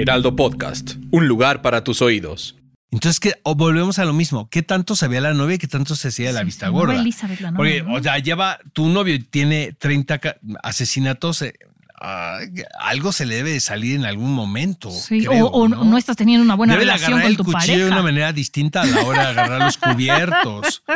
Heraldo 0.00 0.34
Podcast, 0.34 0.92
un 1.10 1.28
lugar 1.28 1.60
para 1.60 1.84
tus 1.84 2.00
oídos. 2.00 2.56
Entonces, 2.90 3.20
¿qué? 3.20 3.34
O 3.42 3.54
volvemos 3.54 3.98
a 3.98 4.06
lo 4.06 4.14
mismo. 4.14 4.48
¿Qué 4.48 4.62
tanto 4.62 4.96
sabía 4.96 5.20
la 5.20 5.34
novia 5.34 5.56
y 5.56 5.58
qué 5.58 5.68
tanto 5.68 5.94
se 5.94 6.08
hacía 6.08 6.32
la 6.32 6.42
vista 6.42 6.68
gorda? 6.68 6.98
Elizabeth, 6.98 7.40
la 7.40 7.52
Porque, 7.52 7.82
novia, 7.82 7.92
¿no? 7.92 7.98
o 7.98 8.02
sea, 8.02 8.18
lleva, 8.18 8.58
tu 8.72 8.88
novio 8.88 9.18
tiene 9.30 9.74
30 9.78 10.18
ca- 10.18 10.36
asesinatos. 10.62 11.42
eh, 11.42 11.52
ah, 12.00 12.38
algo 12.80 13.12
se 13.12 13.26
le 13.26 13.34
debe 13.36 13.50
de 13.52 13.60
salir 13.60 13.94
en 13.96 14.06
algún 14.06 14.32
momento. 14.32 14.90
Sí, 14.90 15.24
creo, 15.26 15.46
o, 15.48 15.64
o 15.66 15.68
no 15.68 15.98
estás 15.98 16.16
teniendo 16.16 16.42
una 16.44 16.54
buena 16.54 16.72
Debe 16.72 16.86
de 16.86 16.92
relación 16.92 17.12
agarrar 17.12 17.22
con 17.24 17.30
el 17.30 17.36
tu 17.36 17.44
cuchillo 17.44 17.72
de 17.78 17.84
una 17.84 17.90
pareja. 17.96 18.02
manera 18.02 18.32
distinta 18.32 18.80
a 18.82 18.86
la 18.86 19.00
hora 19.02 19.22
de 19.24 19.28
agarrar 19.28 19.60
los 19.60 19.76
cubiertos. 19.76 20.82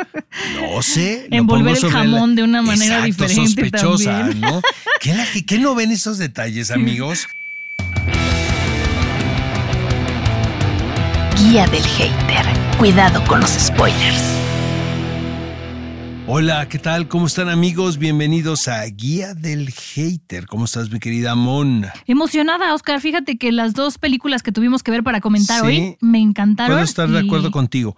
No 0.61 0.83
sé. 0.83 1.29
Envolver 1.31 1.77
el 1.77 1.91
jamón 1.91 2.35
de 2.35 2.43
una 2.43 2.63
manera 2.63 3.07
Exacto, 3.07 3.27
diferente 3.27 3.71
sospechosa, 3.71 4.19
también. 4.21 4.41
¿no? 4.41 4.63
¿Qué, 5.01 5.15
la- 5.15 5.27
qué 5.47 5.59
no 5.59 5.75
ven 5.75 5.93
esos 5.93 6.19
detalles, 6.19 6.71
amigos? 6.73 7.27
Guía 11.39 11.67
del 11.67 11.83
hater. 11.83 12.47
Cuidado 12.79 13.23
con 13.27 13.41
los 13.41 13.51
spoilers. 13.51 14.23
Hola, 16.27 16.69
¿qué 16.69 16.79
tal? 16.79 17.07
¿Cómo 17.09 17.27
están 17.27 17.49
amigos? 17.51 17.99
Bienvenidos 17.99 18.67
a 18.69 18.83
Guía 18.87 19.35
del 19.35 19.71
Hater. 19.71 20.47
¿Cómo 20.47 20.65
estás, 20.65 20.91
mi 20.91 20.99
querida 20.99 21.35
Mon? 21.35 21.87
Emocionada, 22.07 22.73
Oscar. 22.73 23.01
Fíjate 23.01 23.37
que 23.37 23.53
las 23.53 23.75
dos 23.75 23.99
películas 23.99 24.43
que 24.43 24.51
tuvimos 24.51 24.83
que 24.83 24.91
ver 24.91 25.03
para 25.03 25.21
comentar 25.21 25.61
Sí. 25.61 25.67
hoy 25.67 25.97
me 26.01 26.21
encantaron. 26.21 26.73
Puedo 26.73 26.85
estar 26.85 27.09
de 27.11 27.19
acuerdo 27.21 27.51
contigo. 27.51 27.95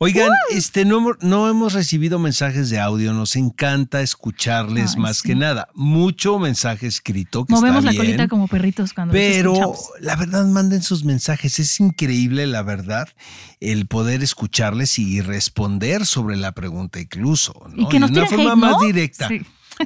Oigan, 0.00 0.30
este 0.50 0.84
no, 0.84 0.98
hemos- 0.98 1.16
no 1.22 1.48
hemos 1.48 1.72
recibido 1.72 2.20
mensajes 2.20 2.70
de 2.70 2.78
audio, 2.78 3.12
nos 3.12 3.34
encanta 3.34 4.00
escucharles 4.00 4.92
Ay, 4.94 5.00
más 5.02 5.16
sí. 5.18 5.28
que 5.28 5.34
nada. 5.34 5.68
Mucho 5.74 6.38
mensaje 6.38 6.86
escrito 6.86 7.44
que 7.44 7.52
Movemos 7.52 7.78
está 7.78 7.86
la 7.86 7.90
bien, 7.92 8.04
colita 8.04 8.28
como 8.28 8.46
perritos 8.46 8.92
cuando 8.92 9.12
Pero 9.12 9.74
la 10.00 10.14
verdad, 10.14 10.46
manden 10.46 10.82
sus 10.82 11.04
mensajes. 11.04 11.58
Es 11.58 11.80
increíble, 11.80 12.46
la 12.46 12.62
verdad, 12.62 13.08
el 13.60 13.86
poder 13.86 14.22
escucharles 14.22 14.98
y 15.00 15.20
responder 15.20 16.06
sobre 16.06 16.36
la 16.36 16.52
pregunta 16.52 17.00
incluso. 17.00 17.60
¿no? 17.74 17.82
Y 17.82 17.88
que 17.88 17.98
nos 17.98 18.12
de 18.12 18.20
una 18.20 18.28
forma 18.28 18.52
hate, 18.52 18.56
más 18.56 18.80
directa. 18.80 19.26
Sí. 19.28 19.40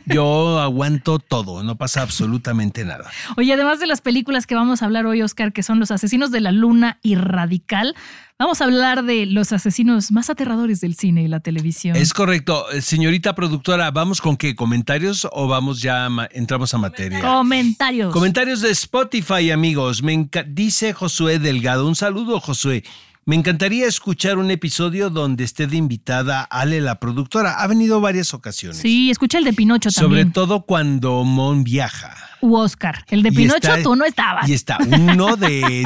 Yo 0.07 0.59
aguanto 0.61 1.19
todo, 1.19 1.63
no 1.63 1.77
pasa 1.77 2.03
absolutamente 2.03 2.85
nada. 2.85 3.11
Oye, 3.37 3.53
además 3.53 3.81
de 3.81 3.87
las 3.87 4.01
películas 4.01 4.47
que 4.47 4.55
vamos 4.55 4.83
a 4.83 4.87
hablar 4.87 5.07
hoy, 5.07 5.23
Oscar, 5.23 5.53
que 5.53 5.63
son 5.63 5.81
Los 5.81 5.91
Asesinos 5.91 6.31
de 6.31 6.41
la 6.41 6.53
Luna 6.53 6.99
y 7.03 7.15
Radical, 7.15 7.95
vamos 8.39 8.61
a 8.61 8.65
hablar 8.65 9.05
de 9.05 9.27
los 9.27 9.53
asesinos 9.53 10.11
más 10.11 10.31
aterradores 10.31 10.81
del 10.81 10.95
cine 10.95 11.23
y 11.23 11.29
la 11.29 11.41
televisión. 11.41 11.97
Es 11.97 12.13
correcto. 12.13 12.71
Eh, 12.73 12.81
Señorita 12.81 13.35
productora, 13.35 13.91
¿vamos 13.91 14.21
con 14.21 14.37
qué? 14.37 14.55
¿Comentarios 14.57 15.29
o 15.31 15.47
vamos 15.47 15.81
ya, 15.81 16.07
a 16.07 16.29
entramos 16.33 16.75
a 16.75 16.79
materia? 16.79 17.21
Comentarios. 17.21 18.13
Comentarios 18.13 18.61
de 18.61 18.71
Spotify, 18.71 19.51
amigos. 19.51 20.03
Me 20.03 20.29
dice 20.49 20.93
Josué 20.93 21.39
Delgado. 21.39 21.87
Un 21.87 21.95
saludo, 21.95 22.41
Josué. 22.41 22.83
Me 23.25 23.37
encantaría 23.37 23.87
escuchar 23.87 24.37
un 24.39 24.51
episodio 24.51 25.09
donde 25.09 25.45
esté 25.45 25.69
de 25.69 25.77
invitada 25.77 26.43
Ale, 26.43 26.81
la 26.81 26.99
productora. 26.99 27.63
Ha 27.63 27.67
venido 27.69 28.01
varias 28.01 28.35
ocasiones. 28.35 28.79
Sí, 28.79 29.11
escucha 29.13 29.39
el 29.39 29.45
de 29.45 29.53
Pinocho 29.53 29.93
Sobre 29.93 30.07
también. 30.09 30.33
todo 30.33 30.63
cuando 30.67 31.23
Mon 31.23 31.63
viaja. 31.63 32.17
U 32.41 32.57
Oscar. 32.57 33.05
El 33.09 33.23
de 33.23 33.29
Y 33.29 33.33
Pinocho 33.33 33.59
está- 33.59 33.83
tú 33.85 33.95
no 33.95 34.05
estabas. 34.05 34.49
Y 34.49 34.55
está 34.55 34.77
uno 34.85 35.37
de, 35.37 35.85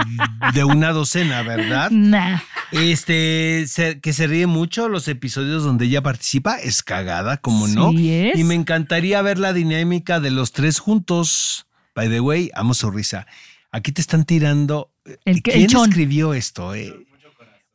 de 0.54 0.64
una 0.64 0.92
docena, 0.92 1.42
¿verdad? 1.42 1.91
Nah. 1.91 2.38
Este, 2.72 3.66
se- 3.68 4.00
que 4.00 4.14
se 4.14 4.26
ríe 4.26 4.47
mucho 4.47 4.88
los 4.88 5.06
episodios 5.06 5.62
donde 5.62 5.84
ella 5.84 6.03
participa, 6.03 6.56
es 6.58 6.82
cagada, 6.82 7.36
como 7.36 7.68
no. 7.68 7.91
Sí 7.91 8.12
es. 8.12 8.38
Y 8.38 8.44
me 8.44 8.54
encantaría 8.54 9.20
ver 9.20 9.38
la 9.38 9.53
dinámica 9.53 10.20
de 10.20 10.30
los 10.30 10.53
tres 10.53 10.78
juntos. 10.78 11.66
By 11.94 12.08
the 12.08 12.20
way, 12.20 12.50
amo 12.54 12.72
su 12.72 12.91
risa. 12.91 13.26
Aquí 13.72 13.92
te 13.92 14.00
están 14.00 14.24
tirando. 14.24 14.91
El 15.04 15.18
el 15.26 15.42
¿Quién 15.42 15.66
escribió 15.76 16.32
esto? 16.32 16.74
eh? 16.74 16.94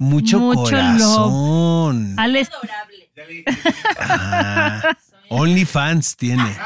Mucho, 0.02 0.40
Mucho 0.40 0.64
corazón. 0.64 2.16
Alex. 2.18 2.50
Ah, 4.00 4.98
OnlyFans 5.30 6.18
tiene. 6.18 6.58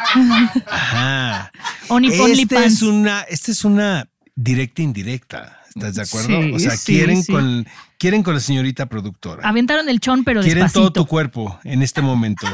Ajá. 0.66 1.51
Only, 1.90 2.13
Este 2.13 2.63
es 2.66 2.81
una, 2.81 3.24
esta 3.24 3.51
es 3.51 3.66
una 3.66 4.07
directa 4.35 4.81
indirecta. 4.84 5.59
¿Estás 5.68 5.95
de 5.95 6.01
acuerdo? 6.03 6.28
Sí, 6.44 6.51
o 6.53 6.59
sea, 6.59 6.78
sí, 6.78 6.94
quieren 6.94 7.22
sí. 7.24 7.34
con 7.34 7.68
quieren 7.97 8.24
con 8.24 8.34
la 8.35 8.40
señorita 8.40 8.85
productora. 8.85 9.45
Aventaron 9.47 9.90
el 9.90 10.00
chon, 10.00 10.24
pero 10.24 10.40
quieren 10.41 10.63
despacito. 10.63 10.94
todo 10.94 11.03
tu 11.03 11.06
cuerpo 11.06 11.59
en 11.66 11.81
este 11.81 12.01
momento 12.01 12.47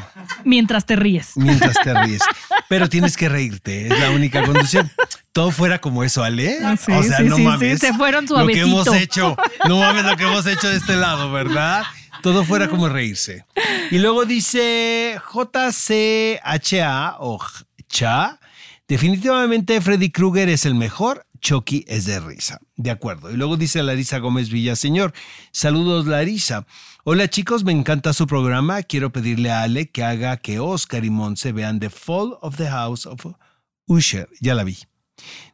Mientras 0.44 0.88
te 0.88 0.96
ríes. 0.96 1.34
mientras 1.36 1.76
te 1.84 1.94
ríes. 1.94 2.22
Pero 2.72 2.88
tienes 2.88 3.18
que 3.18 3.28
reírte, 3.28 3.88
es 3.88 4.00
la 4.00 4.12
única 4.12 4.46
condición. 4.46 4.90
Todo 5.34 5.52
fuera 5.52 5.82
como 5.82 6.06
eso, 6.06 6.24
Ale. 6.24 6.58
Sí, 6.78 6.90
o 6.94 7.04
sea, 7.04 7.18
sí, 7.18 7.24
no 7.26 7.36
sí, 7.36 7.42
mames. 7.42 7.80
se 7.82 7.94
fueron 7.94 8.26
Lo 8.30 8.48
que 8.48 8.62
hemos 8.62 8.86
suavecito. 8.86 9.36
hecho. 9.36 9.38
No 9.68 9.78
mames 9.80 10.06
lo 10.06 10.16
que 10.16 10.24
hemos 10.24 10.46
hecho 10.46 10.70
de 10.70 10.78
este 10.78 10.96
lado, 10.96 11.34
¿verdad? 11.34 11.84
Todo 12.22 12.46
fuera 12.46 12.70
como 12.70 12.88
reírse. 12.88 13.44
Y 13.92 13.98
luego 13.98 14.24
dice 14.24 15.20
JCHA 15.34 17.18
o 17.20 17.44
Cha. 17.90 18.40
Definitivamente 18.88 19.82
Freddy 19.82 20.10
Krueger 20.10 20.48
es 20.48 20.66
el 20.66 20.76
mejor. 20.76 21.26
Chucky 21.42 21.84
es 21.90 22.06
de 22.06 22.22
risa. 22.22 22.60
De 22.78 22.90
acuerdo. 22.92 23.32
Y 23.32 23.36
luego 23.36 23.58
dice 23.58 23.84
Larisa 23.84 24.20
Gómez 24.20 24.50
Villaseñor. 24.50 25.12
Saludos, 25.52 26.06
Larisa. 26.06 26.66
Hola 27.04 27.28
chicos, 27.28 27.64
me 27.64 27.72
encanta 27.72 28.14
su 28.14 28.28
programa. 28.28 28.84
Quiero 28.84 29.12
pedirle 29.12 29.50
a 29.50 29.64
Ale 29.64 29.90
que 29.90 30.04
haga 30.04 30.38
que 30.38 30.60
Oscar 30.60 31.04
y 31.04 31.10
Monse 31.10 31.52
vean 31.52 31.80
The 31.80 31.90
Fall 31.90 32.38
of 32.42 32.58
the 32.58 32.70
House 32.70 33.08
of 33.08 33.26
Usher. 33.88 34.30
Ya 34.40 34.54
la 34.54 34.64
vi. 34.64 34.78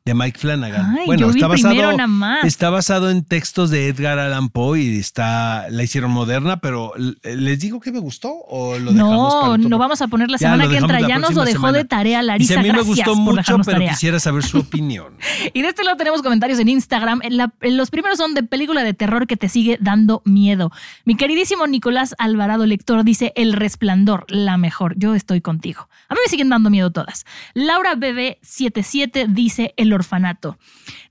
De 0.07 0.13
Mike 0.13 0.39
Flanagan. 0.39 0.95
Ay, 0.97 1.05
bueno, 1.05 1.27
yo 1.27 1.33
vi 1.33 1.39
está 1.39 1.47
basado, 1.47 1.75
nada 1.75 2.07
más. 2.07 2.45
está 2.45 2.69
basado 2.69 3.09
en 3.11 3.23
textos 3.23 3.69
de 3.69 3.87
Edgar 3.87 4.17
Allan 4.19 4.49
Poe 4.49 4.79
y 4.81 4.97
está, 4.97 5.67
la 5.69 5.83
hicieron 5.83 6.11
moderna, 6.11 6.59
pero 6.59 6.93
¿les 7.23 7.59
digo 7.59 7.79
que 7.79 7.91
me 7.91 7.99
gustó 7.99 8.31
o 8.47 8.79
lo 8.79 8.91
dejamos 8.93 9.33
No, 9.33 9.57
no 9.57 9.77
vamos 9.77 10.01
a 10.01 10.07
poner 10.07 10.29
la 10.31 10.37
semana 10.37 10.67
que 10.67 10.77
entra. 10.77 11.01
Ya 11.01 11.19
nos 11.19 11.33
lo 11.35 11.43
dejó 11.43 11.57
semana. 11.59 11.77
de 11.79 11.85
tarea 11.85 12.21
Larisa. 12.23 12.59
a 12.59 12.63
mí 12.63 12.71
me 12.71 12.81
gustó 12.81 13.15
mucho, 13.15 13.57
pero 13.65 13.77
tarea. 13.77 13.91
quisiera 13.91 14.19
saber 14.19 14.43
su 14.43 14.59
opinión. 14.67 15.13
Y 15.53 15.61
de 15.61 15.69
este 15.69 15.83
lado 15.83 15.97
tenemos 15.97 16.21
comentarios 16.21 16.59
en 16.59 16.69
Instagram. 16.69 17.21
La- 17.29 17.53
los 17.61 17.89
primeros 17.89 18.17
son 18.17 18.33
de 18.33 18.43
película 18.43 18.83
de 18.83 18.93
terror 18.93 19.27
que 19.27 19.37
te 19.37 19.49
sigue 19.49 19.77
dando 19.81 20.21
miedo. 20.25 20.71
Mi 21.05 21.15
queridísimo 21.15 21.67
Nicolás 21.67 22.15
Alvarado, 22.17 22.65
lector, 22.65 23.03
dice 23.03 23.33
El 23.35 23.53
Resplandor, 23.53 24.25
la 24.29 24.57
mejor. 24.57 24.93
Yo 24.97 25.15
estoy 25.15 25.41
contigo. 25.41 25.89
A 26.09 26.13
mí 26.13 26.19
me 26.25 26.29
siguen 26.29 26.49
dando 26.49 26.69
miedo 26.69 26.91
todas. 26.91 27.25
Laura 27.53 27.95
BB77 27.95 29.27
dice 29.27 29.73
El 29.77 29.91
Orfanato. 29.97 30.57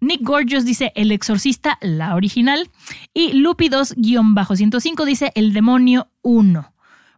Nick 0.00 0.22
Gorgeous 0.22 0.64
dice 0.64 0.92
El 0.94 1.12
Exorcista, 1.12 1.78
la 1.80 2.14
original. 2.14 2.70
Y 3.12 3.32
Lupi 3.34 3.69
2-105 3.69 5.04
dice 5.04 5.32
El 5.34 5.52
Demonio 5.52 6.08
1. 6.22 6.72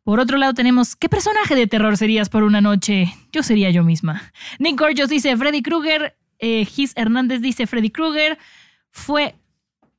Por 0.04 0.20
otro 0.20 0.38
lado 0.38 0.54
tenemos, 0.54 0.96
¿qué 0.96 1.08
personaje 1.08 1.54
de 1.54 1.66
terror 1.66 1.96
serías 1.96 2.30
por 2.30 2.42
una 2.42 2.60
noche? 2.60 3.14
Yo 3.30 3.42
sería 3.42 3.70
yo 3.70 3.84
misma. 3.84 4.32
Nick 4.58 4.78
Gorgeous 4.78 5.10
dice 5.10 5.36
Freddy 5.36 5.60
Krueger, 5.62 6.16
eh, 6.38 6.64
Gis 6.64 6.92
Hernández 6.96 7.40
dice 7.42 7.66
Freddy 7.66 7.90
Krueger, 7.90 8.38
fue 8.90 9.34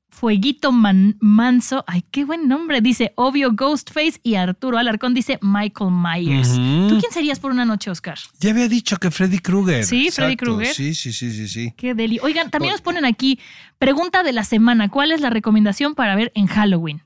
Fueguito 0.10 0.72
Man- 0.72 1.16
Manso, 1.20 1.84
ay, 1.88 2.04
qué 2.12 2.26
buen 2.26 2.48
nombre, 2.48 2.82
dice 2.82 3.14
obvio 3.16 3.52
Ghostface 3.54 4.20
y 4.24 4.36
Arturo 4.36 4.78
Alarcón 4.78 5.14
dice 5.14 5.40
Michael 5.42 5.92
Myers. 5.92 6.54
¿Tú 6.56 6.98
quién 7.00 7.12
serías 7.12 7.40
por 7.40 7.52
una 7.52 7.64
noche, 7.64 7.90
Oscar? 7.90 8.18
Ya 8.40 8.50
había 8.52 8.68
dicho 8.68 8.98
que 8.98 9.12
Freddy 9.12 9.40
Krueger. 9.40 9.86
Sí, 9.86 10.10
Freddy. 10.12 10.36
Krueger. 10.36 10.74
Sí, 10.74 10.94
sí, 10.96 11.14
sí, 11.14 11.32
sí, 11.32 11.48
sí. 11.48 11.74
Qué 11.78 11.94
deli. 11.94 12.20
Oigan, 12.22 12.50
también 12.50 12.74
nos 12.74 12.82
ponen 12.82 13.06
aquí, 13.06 13.40
pregunta 13.78 14.24
de 14.24 14.34
la 14.34 14.44
semana, 14.44 14.90
¿cuál 14.90 15.12
es 15.12 15.22
la 15.22 15.30
recomendación 15.30 15.96
para 15.96 16.16
ver 16.16 16.32
en 16.36 16.48
Halloween? 16.48 17.02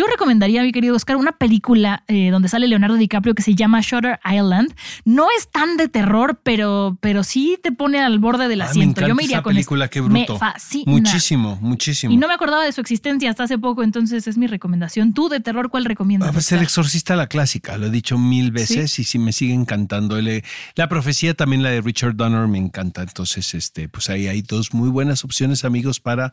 Yo 0.00 0.06
recomendaría, 0.06 0.62
mi 0.62 0.72
querido 0.72 0.96
Oscar, 0.96 1.16
una 1.16 1.32
película 1.32 2.04
eh, 2.08 2.30
donde 2.30 2.48
sale 2.48 2.66
Leonardo 2.68 2.96
DiCaprio 2.96 3.34
que 3.34 3.42
se 3.42 3.54
llama 3.54 3.82
Shutter 3.82 4.18
Island. 4.24 4.74
No 5.04 5.26
es 5.36 5.50
tan 5.50 5.76
de 5.76 5.88
terror, 5.88 6.40
pero, 6.42 6.96
pero 7.02 7.22
sí 7.22 7.58
te 7.62 7.70
pone 7.70 8.00
al 8.00 8.18
borde 8.18 8.48
del 8.48 8.62
Ah, 8.62 8.64
me 8.64 8.70
asiento. 8.70 9.06
Yo 9.06 9.14
me 9.14 9.24
iría 9.24 9.36
esa 9.36 9.42
con 9.42 9.52
película, 9.52 9.84
esta. 9.84 9.92
qué 9.92 10.00
bruto. 10.00 10.32
Me 10.32 10.38
fascina. 10.38 10.90
Muchísimo, 10.90 11.58
muchísimo. 11.60 12.14
Y 12.14 12.16
no 12.16 12.28
me 12.28 12.32
acordaba 12.32 12.64
de 12.64 12.72
su 12.72 12.80
existencia 12.80 13.28
hasta 13.28 13.42
hace 13.44 13.58
poco, 13.58 13.82
entonces 13.82 14.26
es 14.26 14.38
mi 14.38 14.46
recomendación. 14.46 15.12
¿Tú 15.12 15.28
de 15.28 15.40
terror 15.40 15.68
cuál 15.68 15.84
recomiendas? 15.84 16.30
Ah, 16.30 16.32
pues 16.32 16.50
el 16.52 16.62
exorcista, 16.62 17.14
la 17.14 17.26
clásica, 17.26 17.76
lo 17.76 17.84
he 17.88 17.90
dicho 17.90 18.16
mil 18.16 18.52
veces 18.52 18.98
y 18.98 19.04
sí 19.04 19.18
me 19.18 19.32
sigue 19.32 19.52
encantando. 19.52 20.16
El- 20.16 20.42
la 20.76 20.88
profecía 20.88 21.34
también, 21.34 21.62
la 21.62 21.68
de 21.68 21.82
Richard 21.82 22.16
Donner, 22.16 22.48
me 22.48 22.56
encanta. 22.56 23.02
Entonces, 23.02 23.52
este, 23.52 23.90
pues 23.90 24.08
ahí 24.08 24.28
hay 24.28 24.40
dos 24.40 24.72
muy 24.72 24.88
buenas 24.88 25.24
opciones, 25.26 25.66
amigos, 25.66 26.00
para 26.00 26.32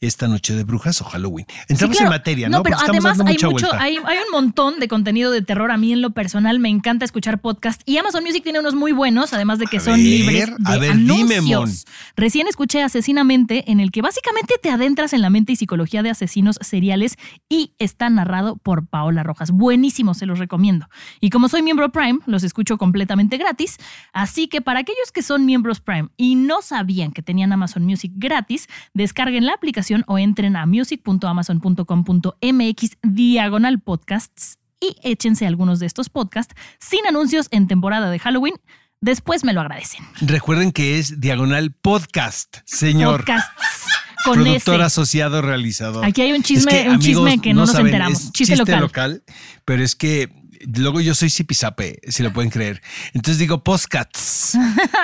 esta 0.00 0.28
noche 0.28 0.54
de 0.54 0.64
brujas 0.64 1.00
o 1.02 1.04
Halloween. 1.04 1.46
Entramos 1.68 1.96
Sí, 1.96 2.02
claro. 2.02 2.14
en 2.14 2.18
materia, 2.18 2.48
¿no? 2.48 2.62
pero 2.62 2.76
Porque 2.76 2.90
estamos 2.98 3.04
además 3.04 3.26
hay, 3.42 3.50
mucho, 3.50 3.72
hay, 3.74 3.96
hay 4.06 4.18
un 4.26 4.32
montón 4.32 4.80
de 4.80 4.88
contenido 4.88 5.30
de 5.30 5.42
terror. 5.42 5.70
A 5.70 5.76
mí 5.76 5.92
en 5.92 6.00
lo 6.00 6.10
personal 6.10 6.58
me 6.58 6.70
encanta 6.70 7.04
escuchar 7.04 7.40
podcast 7.40 7.82
y 7.84 7.98
Amazon 7.98 8.24
Music 8.24 8.42
tiene 8.42 8.60
unos 8.60 8.74
muy 8.74 8.92
buenos, 8.92 9.34
además 9.34 9.58
de 9.58 9.66
que 9.66 9.76
A 9.76 9.80
son 9.80 9.94
ver, 9.96 10.02
libres 10.02 10.46
de 10.46 10.54
a 10.64 10.78
ver, 10.78 10.96
dime, 10.96 11.36
anuncios. 11.36 11.60
Mon. 11.60 11.70
Recién 12.16 12.48
escuché 12.48 12.82
Asesinamente, 12.82 13.70
en 13.70 13.78
el 13.78 13.90
que 13.90 14.00
básicamente 14.00 14.54
te 14.62 14.70
adentras 14.70 15.12
en 15.12 15.20
la 15.20 15.28
mente 15.28 15.52
y 15.52 15.56
psicología 15.56 16.02
de 16.02 16.08
asesinos 16.10 16.56
seriales 16.62 17.16
y 17.50 17.74
está 17.78 18.08
narrado 18.08 18.56
por 18.56 18.86
Paola 18.86 19.22
Rojas. 19.22 19.50
Buenísimo, 19.50 20.14
se 20.14 20.24
los 20.24 20.38
recomiendo. 20.38 20.88
Y 21.20 21.28
como 21.28 21.48
soy 21.48 21.60
miembro 21.62 21.92
Prime, 21.92 22.20
los 22.24 22.42
escucho 22.42 22.78
completamente 22.78 23.36
gratis. 23.36 23.76
Así 24.14 24.48
que 24.48 24.62
para 24.62 24.80
aquellos 24.80 25.12
que 25.12 25.22
son 25.22 25.44
miembros 25.44 25.80
Prime 25.80 26.08
y 26.16 26.36
no 26.36 26.62
sabían 26.62 27.12
que 27.12 27.20
tenían 27.22 27.52
Amazon 27.52 27.84
Music 27.84 28.12
gratis, 28.14 28.66
descarguen 28.94 29.44
la 29.44 29.52
aplicación 29.52 29.89
o 30.06 30.18
entren 30.18 30.56
a 30.56 30.66
music.amazon.com.mx 30.66 32.90
diagonal 33.02 33.80
podcasts 33.80 34.58
y 34.80 34.96
échense 35.02 35.46
algunos 35.46 35.78
de 35.78 35.86
estos 35.86 36.08
podcasts 36.08 36.54
sin 36.78 37.06
anuncios 37.06 37.48
en 37.50 37.66
temporada 37.66 38.10
de 38.10 38.18
Halloween. 38.18 38.54
Después 39.02 39.44
me 39.44 39.52
lo 39.52 39.60
agradecen. 39.60 40.04
Recuerden 40.20 40.72
que 40.72 40.98
es 40.98 41.20
Diagonal 41.20 41.72
Podcast, 41.72 42.58
señor. 42.66 43.18
Podcasts 43.20 43.86
con 44.24 44.34
productor 44.42 44.74
ese. 44.76 44.84
asociado 44.84 45.42
realizador. 45.42 46.04
Aquí 46.04 46.20
hay 46.22 46.32
un 46.32 46.42
chisme- 46.42 46.72
Es 46.72 46.82
que, 46.84 46.90
un 46.90 46.98
chisme 46.98 47.40
que 47.40 47.54
no 47.54 47.62
nos 47.62 47.72
saben, 47.72 47.86
enteramos. 47.86 48.24
es 48.24 48.32
Chiste 48.32 48.56
local. 48.56 49.22
Pero 49.64 49.82
es 49.82 49.94
que 49.96 50.30
luego 50.76 51.00
yo 51.00 51.14
soy 51.14 51.30
zipizape, 51.30 52.00
si 52.08 52.22
lo 52.22 52.32
pueden 52.32 52.50
creer. 52.50 52.82
Entonces 53.14 53.38
digo 53.38 53.62
postcats, 53.64 54.56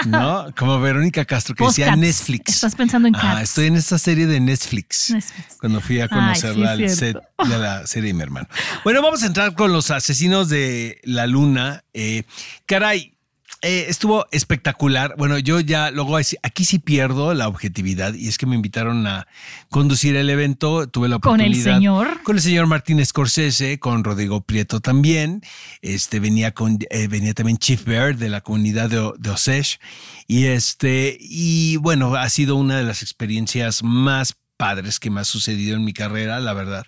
¿no? 0.07 0.47
Como 0.57 0.81
Verónica 0.81 1.25
Castro 1.25 1.55
que 1.55 1.65
decía. 1.65 1.97
Netflix. 1.97 2.55
Estás 2.55 2.75
pensando 2.75 3.09
en 3.09 3.17
Ah, 3.17 3.21
cats. 3.21 3.43
estoy 3.43 3.67
en 3.67 3.77
esta 3.77 3.99
serie 3.99 4.27
de 4.27 4.41
Netflix. 4.41 5.11
Netflix. 5.11 5.57
Cuando 5.61 5.81
fui 5.81 6.01
a 6.01 6.05
Ay, 6.05 6.09
conocerla 6.11 6.77
sí, 6.77 6.83
al 6.85 6.91
set 6.91 7.17
de 7.49 7.59
la 7.59 7.87
serie 7.87 8.09
de 8.09 8.15
mi 8.15 8.23
hermano. 8.23 8.49
Bueno, 8.85 9.03
vamos 9.03 9.23
a 9.23 9.27
entrar 9.27 9.55
con 9.55 9.73
los 9.73 9.91
asesinos 9.91 10.49
de 10.49 11.01
la 11.05 11.27
luna. 11.27 11.85
Eh, 11.95 12.25
caray, 12.67 13.16
eh, 13.63 13.87
estuvo 13.89 14.27
espectacular. 14.31 15.15
Bueno, 15.19 15.39
yo 15.39 15.61
ya 15.61 15.91
luego 15.91 16.17
aquí 16.17 16.65
sí 16.65 16.79
pierdo 16.79 17.35
la 17.35 17.49
objetividad 17.49 18.15
y 18.15 18.29
es 18.29 18.39
que 18.39 18.47
me 18.47 18.55
invitaron 18.55 19.07
a 19.07 19.27
conducir 19.71 20.17
el 20.17 20.31
evento. 20.31 20.87
Tuve 20.89 21.09
la 21.09 21.19
Con 21.19 21.41
el 21.41 21.47
oportunidad. 21.53 21.75
señor. 21.77 22.23
Con 22.23 22.37
el 22.37 22.43
señor 22.43 22.67
Martín 22.67 23.05
Scorsese, 23.05 23.79
con 23.79 24.05
Rodrigo 24.05 24.41
Prieto 24.43 24.81
también. 24.81 25.43
Este 25.83 26.21
venía 26.21 26.53
con 26.53 26.79
eh, 26.91 27.09
venía 27.09 27.35
también 27.35 27.59
Chief 27.59 27.85
Bear 27.85 28.17
de 28.17 28.29
la 28.29 28.41
comunidad 28.41 28.91
de, 28.91 29.13
de 29.19 29.31
Osage. 29.31 29.79
Y 30.27 30.45
este, 30.47 31.17
y 31.21 31.77
bueno, 31.79 32.15
ha 32.15 32.29
sido 32.29 32.57
una 32.57 32.77
de 32.77 32.85
las 32.85 33.03
experiencias 33.03 33.83
más 33.83 34.35
padres 34.57 34.99
que 35.01 35.11
me 35.11 35.21
ha 35.21 35.25
sucedido 35.25 35.77
en 35.77 35.85
mi 35.85 35.93
carrera, 35.93 36.41
la 36.41 36.53
verdad. 36.53 36.85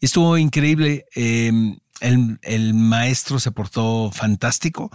Estuvo 0.00 0.36
increíble. 0.38 1.06
eh, 1.14 1.52
el, 2.00 2.38
el 2.42 2.74
maestro 2.74 3.40
se 3.40 3.50
portó 3.50 4.12
fantástico 4.12 4.88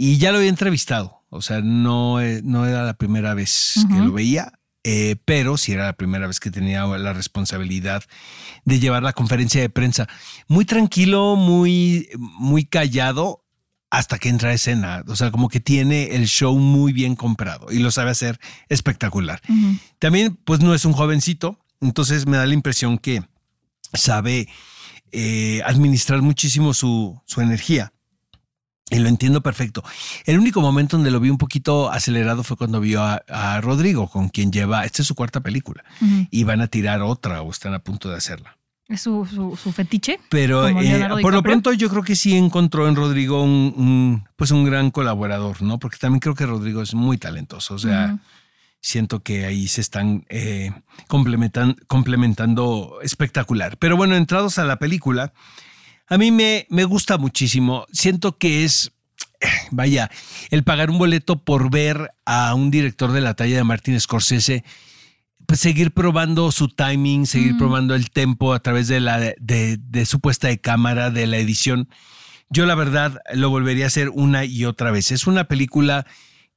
y 0.00 0.18
ya 0.18 0.30
lo 0.30 0.38
había 0.38 0.48
entrevistado. 0.48 1.24
O 1.28 1.42
sea, 1.42 1.60
no, 1.60 2.20
eh, 2.20 2.40
no 2.44 2.66
era 2.66 2.84
la 2.84 2.94
primera 2.94 3.34
vez 3.34 3.84
que 3.88 3.98
lo 3.98 4.12
veía, 4.12 4.52
eh, 4.84 5.16
pero 5.24 5.56
sí 5.56 5.72
era 5.72 5.86
la 5.86 5.94
primera 5.94 6.28
vez 6.28 6.38
que 6.38 6.52
tenía 6.52 6.86
la 6.86 7.12
responsabilidad 7.12 8.04
de 8.64 8.78
llevar 8.78 9.02
la 9.02 9.12
conferencia 9.12 9.60
de 9.60 9.70
prensa. 9.70 10.08
Muy 10.46 10.64
tranquilo, 10.64 11.34
muy, 11.34 12.08
muy 12.16 12.64
callado 12.64 13.44
hasta 13.90 14.20
que 14.20 14.28
entra 14.28 14.50
a 14.50 14.52
escena. 14.52 15.02
O 15.08 15.16
sea, 15.16 15.32
como 15.32 15.48
que 15.48 15.58
tiene 15.58 16.14
el 16.14 16.28
show 16.28 16.56
muy 16.56 16.92
bien 16.92 17.16
comprado 17.16 17.72
y 17.72 17.80
lo 17.80 17.90
sabe 17.90 18.12
hacer 18.12 18.38
espectacular. 18.68 19.42
También, 19.98 20.38
pues 20.44 20.60
no 20.60 20.74
es 20.74 20.84
un 20.84 20.92
jovencito, 20.92 21.58
entonces 21.80 22.24
me 22.28 22.36
da 22.36 22.46
la 22.46 22.54
impresión 22.54 22.98
que 22.98 23.24
sabe 23.92 24.48
eh, 25.10 25.60
administrar 25.66 26.22
muchísimo 26.22 26.72
su, 26.72 27.20
su 27.26 27.40
energía. 27.40 27.92
Y 28.90 28.98
lo 29.00 29.08
entiendo 29.08 29.42
perfecto. 29.42 29.82
El 30.24 30.38
único 30.38 30.60
momento 30.62 30.96
donde 30.96 31.10
lo 31.10 31.20
vi 31.20 31.28
un 31.28 31.36
poquito 31.38 31.90
acelerado 31.92 32.42
fue 32.42 32.56
cuando 32.56 32.80
vio 32.80 33.02
a, 33.02 33.22
a 33.28 33.60
Rodrigo, 33.60 34.08
con 34.08 34.30
quien 34.30 34.50
lleva, 34.50 34.84
esta 34.84 35.02
es 35.02 35.08
su 35.08 35.14
cuarta 35.14 35.40
película, 35.40 35.84
y 36.30 36.44
van 36.44 36.60
a 36.62 36.68
tirar 36.68 37.02
otra 37.02 37.42
o 37.42 37.50
están 37.50 37.74
a 37.74 37.80
punto 37.80 38.08
de 38.08 38.16
hacerla. 38.16 38.56
Es 38.88 39.02
su, 39.02 39.26
su, 39.26 39.54
su 39.62 39.70
fetiche. 39.72 40.18
Pero 40.30 40.66
eh, 40.66 41.08
por 41.20 41.34
lo 41.34 41.42
pronto 41.42 41.74
yo 41.74 41.90
creo 41.90 42.02
que 42.02 42.16
sí 42.16 42.34
encontró 42.34 42.88
en 42.88 42.96
Rodrigo 42.96 43.42
un, 43.42 43.74
un, 43.76 44.24
pues 44.36 44.50
un 44.50 44.64
gran 44.64 44.90
colaborador, 44.90 45.60
¿no? 45.60 45.78
Porque 45.78 45.98
también 45.98 46.20
creo 46.20 46.34
que 46.34 46.46
Rodrigo 46.46 46.80
es 46.80 46.94
muy 46.94 47.18
talentoso. 47.18 47.74
O 47.74 47.78
sea, 47.78 48.12
Ujú. 48.14 48.20
siento 48.80 49.20
que 49.22 49.44
ahí 49.44 49.68
se 49.68 49.82
están 49.82 50.24
eh, 50.30 50.72
complementan- 51.06 51.76
complementando 51.86 52.98
espectacular. 53.02 53.76
Pero 53.76 53.98
bueno, 53.98 54.16
entrados 54.16 54.58
a 54.58 54.64
la 54.64 54.78
película, 54.78 55.34
a 56.08 56.18
mí 56.18 56.30
me, 56.30 56.66
me 56.70 56.84
gusta 56.84 57.18
muchísimo. 57.18 57.86
Siento 57.92 58.38
que 58.38 58.64
es, 58.64 58.92
vaya, 59.70 60.10
el 60.50 60.64
pagar 60.64 60.90
un 60.90 60.98
boleto 60.98 61.42
por 61.44 61.70
ver 61.70 62.10
a 62.24 62.54
un 62.54 62.70
director 62.70 63.12
de 63.12 63.20
la 63.20 63.34
talla 63.34 63.56
de 63.56 63.64
Martin 63.64 63.98
Scorsese, 64.00 64.64
pues 65.46 65.60
seguir 65.60 65.92
probando 65.92 66.52
su 66.52 66.68
timing, 66.68 67.26
seguir 67.26 67.54
Mm. 67.54 67.58
probando 67.58 67.94
el 67.94 68.10
tempo 68.10 68.52
a 68.52 68.60
través 68.60 68.86
de 68.88 69.00
la 69.00 69.18
de, 69.18 69.78
de 69.80 70.06
su 70.06 70.20
puesta 70.20 70.48
de 70.48 70.60
cámara, 70.60 71.10
de 71.10 71.26
la 71.26 71.38
edición. 71.38 71.88
Yo 72.50 72.66
la 72.66 72.74
verdad 72.74 73.18
lo 73.34 73.50
volvería 73.50 73.84
a 73.84 73.88
hacer 73.88 74.10
una 74.10 74.44
y 74.44 74.64
otra 74.64 74.90
vez. 74.90 75.10
Es 75.12 75.26
una 75.26 75.44
película 75.44 76.06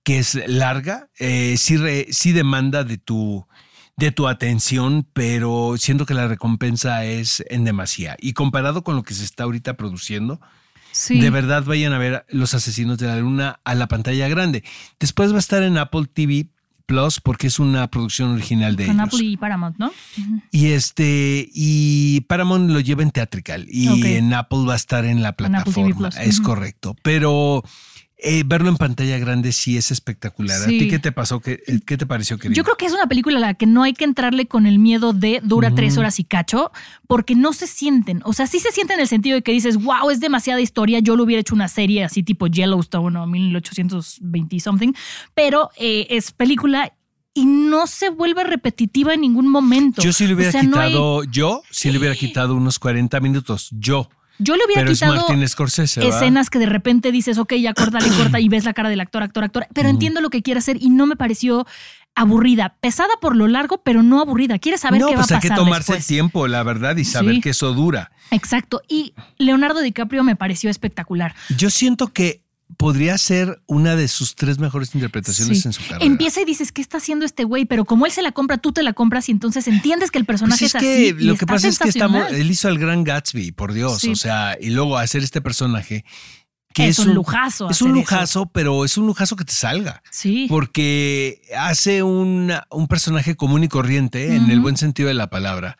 que 0.03 0.17
es 0.19 0.35
larga, 0.47 1.09
eh, 1.19 1.55
sí, 1.57 1.77
re- 1.77 2.07
sí 2.11 2.31
demanda 2.31 2.83
de 2.83 2.97
tu, 2.97 3.45
de 4.01 4.11
tu 4.11 4.27
atención, 4.27 5.07
pero 5.13 5.75
siento 5.77 6.05
que 6.07 6.13
la 6.15 6.27
recompensa 6.27 7.05
es 7.05 7.43
en 7.49 7.63
demasía. 7.63 8.17
Y 8.19 8.33
comparado 8.33 8.83
con 8.83 8.95
lo 8.95 9.03
que 9.03 9.13
se 9.13 9.23
está 9.23 9.43
ahorita 9.43 9.75
produciendo, 9.77 10.41
Sí. 10.91 11.19
de 11.21 11.29
verdad 11.29 11.63
vayan 11.63 11.93
a 11.93 11.97
ver 11.99 12.25
Los 12.29 12.53
Asesinos 12.53 12.97
de 12.97 13.07
la 13.07 13.17
Luna 13.17 13.59
a 13.63 13.75
la 13.75 13.87
pantalla 13.87 14.27
grande. 14.27 14.63
Después 14.99 15.31
va 15.31 15.35
a 15.37 15.39
estar 15.39 15.61
en 15.63 15.77
Apple 15.77 16.07
TV 16.11 16.47
Plus 16.87 17.21
porque 17.21 17.47
es 17.47 17.59
una 17.59 17.87
producción 17.89 18.31
original 18.31 18.75
de 18.75 18.87
Con 18.87 18.99
ellos. 18.99 19.13
Apple 19.13 19.23
y 19.25 19.37
Paramount, 19.37 19.77
¿no? 19.77 19.91
Y 20.51 20.71
este, 20.71 21.47
y 21.53 22.21
Paramount 22.21 22.69
lo 22.71 22.79
lleva 22.81 23.03
en 23.03 23.11
Theatrical 23.11 23.65
y 23.69 23.87
en 24.15 24.33
Apple 24.33 24.65
va 24.67 24.73
a 24.73 24.77
estar 24.77 25.05
en 25.05 25.21
la 25.21 25.33
plataforma. 25.33 26.09
Es 26.19 26.41
correcto. 26.41 26.95
Pero 27.03 27.63
eh, 28.23 28.43
verlo 28.45 28.69
en 28.69 28.77
pantalla 28.77 29.17
grande 29.17 29.51
sí 29.51 29.77
es 29.77 29.89
espectacular. 29.91 30.61
¿A 30.61 30.65
ti 30.67 30.87
qué 30.87 30.99
te 30.99 31.11
pasó? 31.11 31.39
¿Qué, 31.39 31.59
qué 31.85 31.97
te 31.97 32.05
pareció, 32.05 32.37
querido? 32.37 32.55
Yo 32.55 32.63
creo 32.63 32.77
que 32.77 32.85
es 32.85 32.93
una 32.93 33.07
película 33.07 33.37
a 33.37 33.39
la 33.41 33.53
que 33.55 33.65
no 33.65 33.81
hay 33.83 33.93
que 33.93 34.03
entrarle 34.03 34.45
con 34.47 34.65
el 34.65 34.77
miedo 34.79 35.11
de 35.13 35.41
dura 35.43 35.69
Ujú. 35.69 35.75
tres 35.77 35.97
horas 35.97 36.19
y 36.19 36.23
cacho, 36.23 36.71
porque 37.07 37.33
no 37.35 37.51
se 37.53 37.65
sienten. 37.67 38.21
O 38.23 38.33
sea, 38.33 38.45
sí 38.47 38.59
se 38.59 38.71
sienten 38.71 38.95
en 38.95 39.01
el 39.01 39.07
sentido 39.07 39.35
de 39.35 39.41
que 39.41 39.51
dices, 39.51 39.77
wow, 39.77 40.09
es 40.11 40.19
demasiada 40.19 40.61
historia. 40.61 40.99
Yo 40.99 41.15
lo 41.15 41.23
hubiera 41.23 41.41
hecho 41.41 41.55
una 41.55 41.67
serie 41.67 42.03
así 42.03 42.21
tipo 42.23 42.47
Yellowstone 42.47 43.17
o 43.17 43.25
1820 43.25 44.55
y 44.55 44.59
something, 44.59 44.93
pero 45.33 45.69
eh, 45.77 46.07
es 46.11 46.31
película 46.31 46.93
y 47.33 47.45
no 47.45 47.87
se 47.87 48.09
vuelve 48.09 48.43
repetitiva 48.43 49.13
en 49.13 49.21
ningún 49.21 49.47
momento. 49.47 50.01
Yo 50.01 50.11
sí 50.13 50.27
le 50.27 50.35
hubiera 50.35 50.49
O 50.49 50.51
sea, 50.51 50.63
no 50.63 50.77
hay- 50.79 50.89
quitado, 50.89 51.23
yo 51.23 51.63
sí 51.71 51.91
le 51.91 51.97
hubiera 51.97 52.13
quitado 52.15 52.55
unos 52.55 52.77
40 52.77 53.19
minutos. 53.19 53.69
Yo. 53.71 54.09
Yo 54.41 54.55
le 54.55 54.65
hubiera 54.65 54.81
Pero 54.81 54.91
es 54.91 54.99
quitado 54.99 55.15
Martin 55.15 55.47
Scorsese, 55.47 56.07
escenas 56.07 56.49
que 56.49 56.59
de 56.59 56.65
repente 56.65 57.11
dices, 57.11 57.37
ok, 57.37 57.53
ya 57.55 57.73
córtale, 57.73 58.07
corta 58.17 58.39
y 58.39 58.49
ves 58.49 58.65
la 58.65 58.73
cara 58.73 58.89
del 58.89 58.99
actor, 58.99 59.23
actor, 59.23 59.43
actor. 59.43 59.67
Pero 59.73 59.89
entiendo 59.89 60.21
lo 60.21 60.29
que 60.29 60.41
quiere 60.41 60.59
hacer 60.59 60.77
y 60.81 60.89
no 60.89 61.05
me 61.05 61.15
pareció 61.15 61.65
aburrida, 62.15 62.75
pesada 62.81 63.09
por 63.21 63.35
lo 63.35 63.47
largo, 63.47 63.81
pero 63.83 64.03
no 64.03 64.19
aburrida. 64.19 64.59
Quieres 64.59 64.81
saber 64.81 64.99
no, 64.99 65.07
qué 65.07 65.15
va 65.15 65.21
a 65.21 65.23
pues 65.23 65.31
hay 65.31 65.37
pasar 65.37 65.49
que 65.51 65.55
tomarse 65.55 65.93
después. 65.93 65.99
el 65.99 66.07
tiempo, 66.07 66.47
la 66.47 66.63
verdad, 66.63 66.97
y 66.97 67.05
saber 67.05 67.35
Sí. 67.35 67.41
que 67.41 67.49
eso 67.51 67.73
dura. 67.73 68.11
Exacto. 68.31 68.81
Y 68.89 69.13
Leonardo 69.37 69.79
DiCaprio 69.81 70.23
me 70.23 70.35
pareció 70.35 70.69
espectacular. 70.69 71.33
Yo 71.55 71.69
siento 71.69 72.07
que 72.07 72.41
podría 72.81 73.17
ser 73.17 73.61
una 73.67 73.95
de 73.95 74.07
sus 74.07 74.35
tres 74.35 74.59
mejores 74.59 74.93
interpretaciones 74.95 75.61
Sí. 75.61 75.67
en 75.67 75.73
su 75.73 75.81
carrera. 75.83 76.03
Empieza 76.05 76.41
y 76.41 76.45
dices, 76.45 76.71
¿qué 76.71 76.81
está 76.81 76.97
haciendo 76.97 77.25
este 77.25 77.43
güey? 77.43 77.65
Pero 77.65 77.85
como 77.85 78.05
él 78.05 78.11
se 78.11 78.21
la 78.21 78.31
compra, 78.31 78.57
tú 78.57 78.71
te 78.71 78.83
la 78.83 78.93
compras 78.93 79.29
y 79.29 79.31
entonces 79.31 79.67
entiendes 79.67 80.11
que 80.11 80.17
el 80.17 80.25
Pues 80.25 80.41
personaje 80.41 80.65
es 80.65 80.75
es, 80.75 80.81
que 80.81 80.93
así. 80.93 81.15
y 81.19 81.25
lo 81.25 81.35
que 81.37 81.45
pasa 81.45 81.67
es 81.67 81.77
que 81.79 81.89
estamos, 81.89 82.31
él 82.31 82.49
hizo 82.49 82.67
el 82.69 82.79
gran 82.79 83.03
Gatsby, 83.03 83.51
por 83.51 83.71
Dios, 83.73 83.99
Sí. 84.01 84.09
o 84.11 84.15
sea, 84.15 84.57
y 84.59 84.71
luego 84.71 84.97
hacer 84.97 85.23
este 85.23 85.41
personaje 85.41 86.03
que 86.73 86.87
Es 86.87 86.99
un 86.99 87.13
lujazo 87.13 87.69
Es 87.69 87.81
un 87.81 87.91
lujazo, 87.91 88.45
pero 88.45 88.85
es 88.85 88.97
un 88.97 89.05
lujazo 89.05 89.35
que 89.35 89.43
te 89.43 89.51
salga. 89.53 90.01
Sí. 90.09 90.45
Porque 90.49 91.41
hace 91.57 92.01
un, 92.01 92.53
un 92.71 92.87
personaje 92.87 93.35
común 93.35 93.63
y 93.63 93.67
corriente, 93.67 94.35
en 94.35 94.49
el 94.49 94.61
buen 94.61 94.77
sentido 94.77 95.09
de 95.09 95.13
la 95.13 95.29
palabra. 95.29 95.77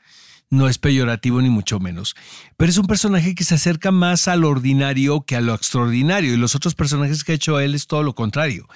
No 0.51 0.67
es 0.67 0.77
peyorativo 0.77 1.41
ni 1.41 1.49
mucho 1.49 1.79
menos. 1.79 2.13
Pero 2.57 2.69
es 2.69 2.77
un 2.77 2.85
personaje 2.85 3.33
que 3.33 3.43
se 3.43 3.55
acerca 3.55 3.89
más 3.91 4.27
al 4.27 4.43
ordinario 4.43 5.21
que 5.21 5.37
a 5.37 5.41
lo 5.41 5.55
extraordinario. 5.55 6.33
Y 6.33 6.37
los 6.37 6.53
otros 6.53 6.75
personajes 6.75 7.23
que 7.23 7.31
ha 7.31 7.35
hecho 7.35 7.59
él 7.59 7.73
es 7.73 7.87
todo 7.87 8.03
lo 8.03 8.13
contrario. 8.13 8.67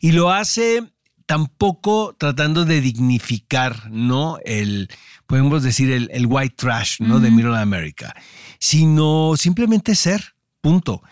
Y 0.00 0.12
lo 0.12 0.30
hace 0.30 0.84
tampoco 1.24 2.14
tratando 2.16 2.64
de 2.64 2.80
dignificar, 2.80 3.90
¿no? 3.90 4.38
El, 4.44 4.88
podemos 5.26 5.62
decir, 5.62 5.90
el, 5.90 6.26
white 6.26 6.54
trash, 6.56 7.00
¿no? 7.00 7.18
De 7.18 7.30
Middle 7.30 7.58
America, 7.58 8.14
sino 8.60 9.34
simplemente 9.36 9.94
ser, 9.94 10.34
punto. 10.60 11.02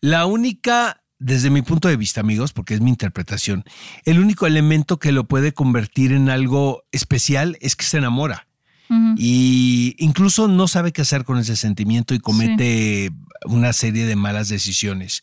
La 0.00 0.26
única, 0.26 1.02
desde 1.18 1.48
mi 1.48 1.62
punto 1.62 1.88
de 1.88 1.96
vista, 1.96 2.20
amigos, 2.20 2.52
porque 2.52 2.74
es 2.74 2.82
mi 2.82 2.90
interpretación, 2.90 3.64
el 4.04 4.20
único 4.20 4.46
elemento 4.46 4.98
que 4.98 5.10
lo 5.10 5.24
puede 5.24 5.52
convertir 5.52 6.12
en 6.12 6.28
algo 6.28 6.84
especial 6.92 7.56
es 7.60 7.74
que 7.74 7.86
se 7.86 7.96
enamora. 7.96 8.46
Y 9.16 9.94
incluso 9.98 10.48
no 10.48 10.68
sabe 10.68 10.92
qué 10.92 11.02
hacer 11.02 11.24
con 11.24 11.38
ese 11.38 11.56
sentimiento 11.56 12.14
y 12.14 12.18
comete 12.18 13.10
una 13.46 13.72
serie 13.72 14.06
de 14.06 14.16
malas 14.16 14.48
decisiones. 14.48 15.22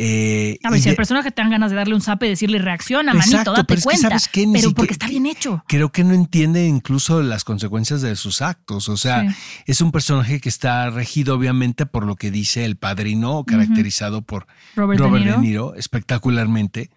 Eh, 0.00 0.60
a 0.62 0.70
ver, 0.70 0.80
si 0.80 0.88
el 0.88 0.94
personaje 0.94 1.32
te 1.32 1.42
dan 1.42 1.50
ganas 1.50 1.70
de 1.72 1.76
darle 1.76 1.92
un 1.92 2.00
zape 2.00 2.26
y 2.26 2.28
decirle 2.30 2.58
reacciona, 2.60 3.12
manito, 3.14 3.50
date 3.50 3.64
pero 3.64 3.82
cuenta. 3.82 4.14
Es 4.14 4.28
que 4.28 4.46
pero 4.52 4.72
porque 4.72 4.92
está 4.92 5.08
bien 5.08 5.26
hecho. 5.26 5.64
Creo 5.66 5.90
que 5.90 6.04
no 6.04 6.14
entiende 6.14 6.66
incluso 6.66 7.20
las 7.20 7.42
consecuencias 7.42 8.00
de 8.00 8.14
sus 8.14 8.40
actos. 8.40 8.88
O 8.88 8.96
sea, 8.96 9.34
es 9.66 9.80
un 9.80 9.90
personaje 9.90 10.40
que 10.40 10.48
está 10.48 10.88
regido 10.90 11.34
obviamente 11.34 11.84
por 11.84 12.06
lo 12.06 12.14
que 12.14 12.30
dice 12.30 12.64
el 12.64 12.76
padrino, 12.76 13.42
caracterizado 13.44 14.22
por 14.22 14.46
Robert, 14.76 15.02
De, 15.02 15.38
Niro. 15.38 15.74
espectacularmente. 15.74 16.90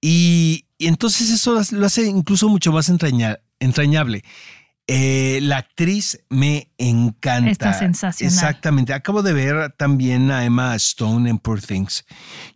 Y, 0.00 0.66
y, 0.76 0.88
entonces 0.88 1.30
eso 1.30 1.62
lo 1.70 1.86
hace 1.86 2.06
incluso 2.06 2.48
mucho 2.48 2.72
más 2.72 2.88
entrañable. 2.88 4.24
Eh, 4.86 5.38
la 5.42 5.56
actriz 5.58 6.20
me 6.28 6.70
encanta. 6.76 7.50
Está 7.50 7.72
sensacional. 7.72 8.34
Exactamente. 8.34 8.92
Acabo 8.92 9.22
de 9.22 9.32
ver 9.32 9.72
también 9.78 10.30
a 10.30 10.44
Emma 10.44 10.74
Stone 10.76 11.28
en 11.30 11.38
Poor 11.38 11.62
Things. 11.62 12.04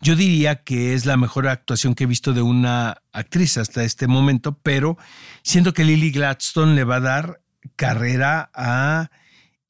Yo 0.02 0.14
diría 0.14 0.62
que 0.62 0.92
es 0.92 1.06
la 1.06 1.16
mejor 1.16 1.48
actuación 1.48 1.94
que 1.94 2.04
he 2.04 2.06
visto 2.06 2.34
de 2.34 2.42
una 2.42 2.98
actriz 3.12 3.56
hasta 3.56 3.82
este 3.82 4.08
momento, 4.08 4.58
pero 4.58 4.98
siento 5.42 5.72
que 5.72 5.84
Lily 5.84 6.10
Gladstone 6.10 6.74
le 6.74 6.84
va 6.84 6.96
a 6.96 7.00
dar 7.00 7.40
carrera 7.76 8.50
a, 8.54 9.10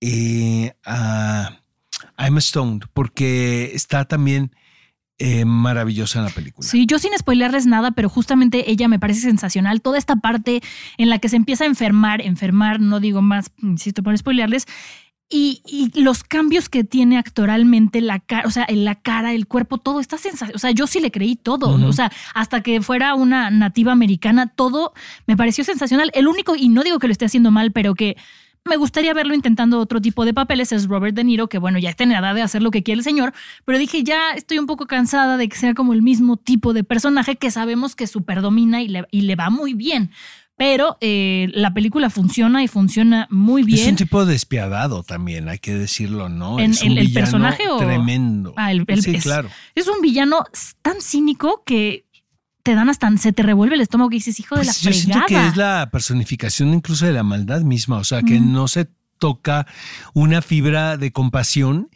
eh, 0.00 0.74
a 0.84 1.60
Emma 2.18 2.40
Stone, 2.40 2.80
porque 2.92 3.70
está 3.72 4.04
también 4.04 4.52
eh, 5.20 5.44
maravillosa 5.44 6.20
en 6.20 6.26
la 6.26 6.30
película. 6.30 6.66
Sí, 6.66 6.86
yo 6.86 7.00
sin 7.00 7.16
spoilerles 7.18 7.66
nada, 7.66 7.90
pero 7.90 8.08
justamente 8.08 8.70
ella 8.70 8.86
me 8.86 9.00
parece 9.00 9.20
sensacional. 9.22 9.82
Toda 9.82 9.98
esta 9.98 10.16
parte 10.16 10.62
en 10.96 11.10
la 11.10 11.18
que 11.18 11.28
se 11.28 11.34
empieza 11.34 11.64
a 11.64 11.66
enfermar, 11.66 12.20
enfermar, 12.22 12.80
no 12.80 13.00
digo 13.00 13.20
más, 13.20 13.50
insisto, 13.60 14.04
por 14.04 14.16
spoilerles. 14.16 14.66
Y, 15.30 15.90
los 15.94 16.22
cambios 16.24 16.70
que 16.70 16.84
tiene 16.84 17.18
actoralmente, 17.18 18.00
la 18.00 18.18
cara, 18.20 18.46
o 18.46 18.50
sea, 18.50 18.64
en 18.66 18.84
la 18.84 18.94
cara, 18.94 19.34
el 19.34 19.46
cuerpo, 19.46 19.76
todo 19.76 20.00
está 20.00 20.16
sensacional. 20.16 20.54
O 20.54 20.58
sea, 20.58 20.70
yo 20.70 20.86
sí 20.86 21.00
le 21.00 21.10
creí 21.10 21.36
todo. 21.36 21.68
O 21.86 21.92
sea, 21.92 22.10
hasta 22.34 22.62
que 22.62 22.80
fuera 22.80 23.14
una 23.14 23.50
nativa 23.50 23.92
americana, 23.92 24.46
todo 24.46 24.94
me 25.26 25.36
pareció 25.36 25.64
sensacional. 25.64 26.10
El 26.14 26.28
único, 26.28 26.56
y 26.56 26.68
no 26.68 26.82
digo 26.82 26.98
que 26.98 27.08
lo 27.08 27.12
esté 27.12 27.26
haciendo 27.26 27.50
mal, 27.50 27.72
pero 27.72 27.94
que 27.94 28.16
me 28.68 28.76
gustaría 28.76 29.12
verlo 29.14 29.34
intentando 29.34 29.80
otro 29.80 30.00
tipo 30.00 30.24
de 30.24 30.34
papeles. 30.34 30.72
Es 30.72 30.86
Robert 30.86 31.14
De 31.14 31.24
Niro, 31.24 31.48
que 31.48 31.58
bueno, 31.58 31.78
ya 31.78 31.90
está 31.90 32.04
en 32.04 32.12
edad 32.12 32.34
de 32.34 32.42
hacer 32.42 32.62
lo 32.62 32.70
que 32.70 32.82
quiere 32.82 32.98
el 32.98 33.04
señor, 33.04 33.32
pero 33.64 33.78
dije, 33.78 34.04
ya 34.04 34.32
estoy 34.36 34.58
un 34.58 34.66
poco 34.66 34.86
cansada 34.86 35.36
de 35.36 35.48
que 35.48 35.56
sea 35.56 35.74
como 35.74 35.92
el 35.92 36.02
mismo 36.02 36.36
tipo 36.36 36.72
de 36.72 36.84
personaje 36.84 37.36
que 37.36 37.50
sabemos 37.50 37.96
que 37.96 38.06
superdomina 38.06 38.82
y 38.82 38.88
le, 38.88 39.04
y 39.10 39.22
le 39.22 39.36
va 39.36 39.50
muy 39.50 39.74
bien. 39.74 40.10
Pero 40.58 40.98
eh, 41.00 41.50
la 41.54 41.72
película 41.72 42.10
funciona 42.10 42.64
y 42.64 42.68
funciona 42.68 43.28
muy 43.30 43.62
bien. 43.62 43.78
Es 43.78 43.86
un 43.86 43.96
tipo 43.96 44.26
despiadado 44.26 45.04
también, 45.04 45.48
hay 45.48 45.60
que 45.60 45.72
decirlo, 45.72 46.28
¿no? 46.28 46.58
En, 46.58 46.72
es 46.72 46.82
un 46.82 46.98
el, 46.98 47.12
personaje 47.12 47.62
tremendo. 47.78 48.54
Ah, 48.56 48.72
el, 48.72 48.84
sí, 49.00 49.18
claro. 49.20 49.48
Es 49.76 49.86
un 49.86 50.00
villano 50.00 50.44
tan 50.82 51.00
cínico 51.00 51.62
que 51.64 52.06
te 52.68 52.74
dan 52.74 52.90
hasta, 52.90 53.10
se 53.16 53.32
te 53.32 53.42
revuelve 53.42 53.76
el 53.76 53.80
estómago 53.80 54.10
y 54.12 54.16
dices, 54.16 54.38
hijo 54.40 54.54
de 54.54 54.66
la 54.66 54.72
pues 54.72 54.82
yo 54.82 54.90
fregada. 54.90 55.26
Siento 55.26 55.26
que 55.26 55.48
es 55.48 55.56
la 55.56 55.88
personificación 55.90 56.74
incluso 56.74 57.06
de 57.06 57.12
la 57.12 57.22
maldad 57.22 57.62
misma, 57.62 57.96
o 57.96 58.04
sea, 58.04 58.20
que 58.20 58.40
no 58.40 58.68
se 58.68 58.90
toca 59.18 59.66
una 60.12 60.42
fibra 60.42 60.98
de 60.98 61.10
compasión, 61.10 61.88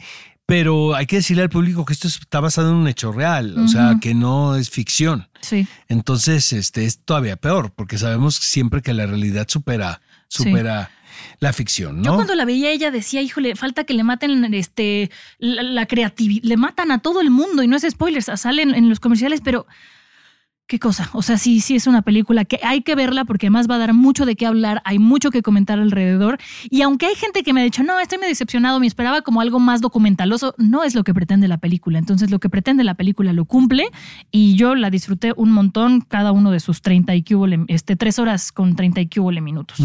pero 0.47 0.95
hay 0.95 1.05
que 1.05 1.17
decirle 1.17 1.43
al 1.43 1.51
público 1.51 1.85
que 1.85 1.93
esto 1.93 2.09
está 2.09 2.41
basado 2.41 2.71
en 2.71 2.77
un 2.77 2.89
hecho 2.89 3.13
real, 3.13 3.59
o 3.59 3.69
sea, 3.69 3.99
que 4.01 4.15
no 4.15 4.57
es 4.57 4.71
ficción. 4.71 5.29
Sí. 5.43 5.67
Entonces, 5.89 6.55
este 6.55 6.87
es 6.87 7.01
todavía 7.01 7.37
peor, 7.37 7.75
porque 7.77 7.99
sabemos 7.99 8.37
siempre 8.37 8.81
que 8.81 8.95
la 8.95 9.05
realidad 9.05 9.47
supera, 9.51 10.01
supera. 10.29 10.91
la 11.39 11.53
ficción, 11.53 11.99
¿no? 11.99 12.05
Yo 12.05 12.15
cuando 12.15 12.35
la 12.35 12.47
veía 12.47 12.71
ella 12.71 12.91
decía, 12.91 13.21
híjole, 13.21 13.57
falta 13.57 13.85
que 13.85 13.93
le 13.93 14.05
maten 14.05 14.55
este 14.55 15.11
la, 15.39 15.85
creatividad, 15.85 16.45
le 16.45 16.57
matan 16.57 16.93
a 16.93 17.01
todo 17.01 17.21
el 17.21 17.29
mundo 17.29 17.63
y 17.63 17.69
no 17.69 17.77
es 17.77 17.85
spoilers, 17.87 18.31
salen 18.37 18.75
en 18.75 18.89
los 18.89 19.01
comerciales, 19.01 19.43
pero 19.43 19.67
qué 20.67 20.79
cosa. 20.79 21.11
O 21.13 21.23
sea, 21.23 21.39
sí, 21.39 21.61
sí 21.61 21.75
es 21.75 21.87
una 21.87 22.03
película 22.03 22.45
que 22.45 22.59
hay 22.63 22.83
que 22.83 22.95
verla 22.95 23.25
porque 23.25 23.47
además 23.47 23.69
va 23.69 23.77
a 23.77 23.79
dar 23.79 23.93
mucho 23.93 24.25
de 24.25 24.37
qué 24.37 24.47
hablar, 24.47 24.81
hay 24.85 24.99
mucho 24.99 25.31
que 25.31 25.43
comentar 25.43 25.79
alrededor. 25.79 26.39
Y 26.71 26.83
aunque 26.83 27.07
hay 27.07 27.15
gente 27.15 27.43
que 27.43 27.53
me 27.53 27.61
ha 27.61 27.65
dicho, 27.65 27.83
no, 27.83 27.99
estoy 28.01 28.19
muy 28.19 28.29
decepcionado, 28.29 28.81
me 28.81 28.87
esperaba 28.87 29.23
como 29.23 29.41
algo 29.41 29.61
más 29.61 29.81
documentaloso, 29.81 30.55
no 30.59 30.85
es 30.85 30.95
lo 30.95 31.05
que 31.05 31.15
pretende 31.15 31.49
la 31.49 31.59
película. 31.59 31.99
Entonces, 31.99 32.31
lo 32.31 32.39
que 32.39 32.49
pretende 32.49 32.85
la 32.85 32.95
película 32.95 33.33
lo 33.33 33.45
cumple 33.45 33.87
y 34.31 34.55
yo 34.55 34.75
la 34.75 34.91
disfruté 34.91 35.33
un 35.37 35.51
montón, 35.51 36.01
cada 36.01 36.33
uno 36.33 36.51
de 36.51 36.61
sus 36.61 36.83
30 36.83 37.15
y 37.17 37.25
este, 37.69 37.97
tres 37.97 38.19
horas 38.19 38.53
con 38.53 38.77
30 38.77 39.03
y 39.03 39.09
minutos. 39.41 39.81